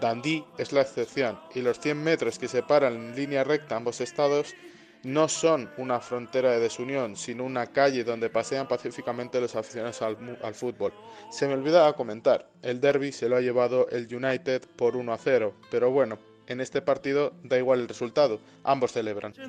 [0.00, 4.56] Dundee es la excepción y los 100 metros que separan en línea recta ambos estados
[5.04, 10.36] no son una frontera de desunión, sino una calle donde pasean pacíficamente los aficionados al,
[10.42, 10.92] al fútbol.
[11.30, 15.18] Se me olvidaba comentar, el derby se lo ha llevado el United por 1 a
[15.18, 16.18] 0, pero bueno,
[16.48, 19.32] en este partido da igual el resultado, ambos celebran.
[19.32, 19.42] Qué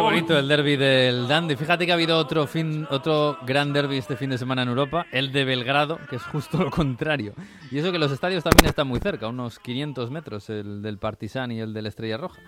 [0.00, 1.56] bonito el derby del Dandy.
[1.56, 5.06] Fíjate que ha habido otro fin, otro gran derby este fin de semana en Europa,
[5.10, 7.34] el de Belgrado, que es justo lo contrario.
[7.70, 11.50] Y eso que los estadios también están muy cerca, unos 500 metros, el del Partizan
[11.50, 12.40] y el del Estrella Roja.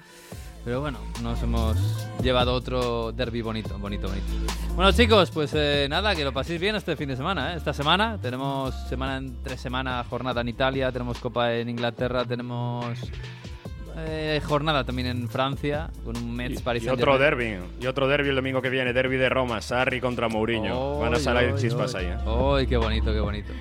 [0.67, 1.77] Pero bueno, nos hemos
[2.21, 4.27] llevado otro derby bonito, bonito, bonito.
[4.75, 7.53] Bueno chicos, pues eh, nada, que lo paséis bien este fin de semana.
[7.53, 7.57] ¿eh?
[7.57, 12.99] Esta semana tenemos semana entre semana jornada en Italia, tenemos Copa en Inglaterra, tenemos
[13.97, 17.61] eh, jornada también en Francia con un Mets Paris Y otro Saint-Germain.
[17.61, 17.85] derby.
[17.85, 18.93] Y otro derby el domingo que viene.
[18.93, 19.61] Derby de Roma.
[19.61, 20.99] Sarri contra Mourinho.
[20.99, 22.07] Van a salir oy, chispas oy.
[22.07, 22.17] ahí, ¿eh?
[22.27, 23.53] Oy, qué bonito, qué bonito.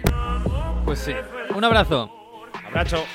[0.83, 1.13] Pues sí.
[1.55, 2.09] Un abrazo.
[2.67, 3.05] Abrazo.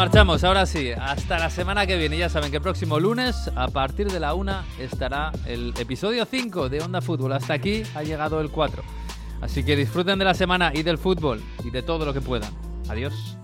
[0.00, 0.92] Marchamos, ahora sí.
[0.92, 2.16] Hasta la semana que viene.
[2.16, 6.70] Ya saben que el próximo lunes, a partir de la una, estará el episodio 5
[6.70, 7.34] de Onda Fútbol.
[7.34, 8.82] Hasta aquí ha llegado el 4.
[9.42, 12.50] Así que disfruten de la semana y del fútbol y de todo lo que puedan.
[12.88, 13.39] Adiós.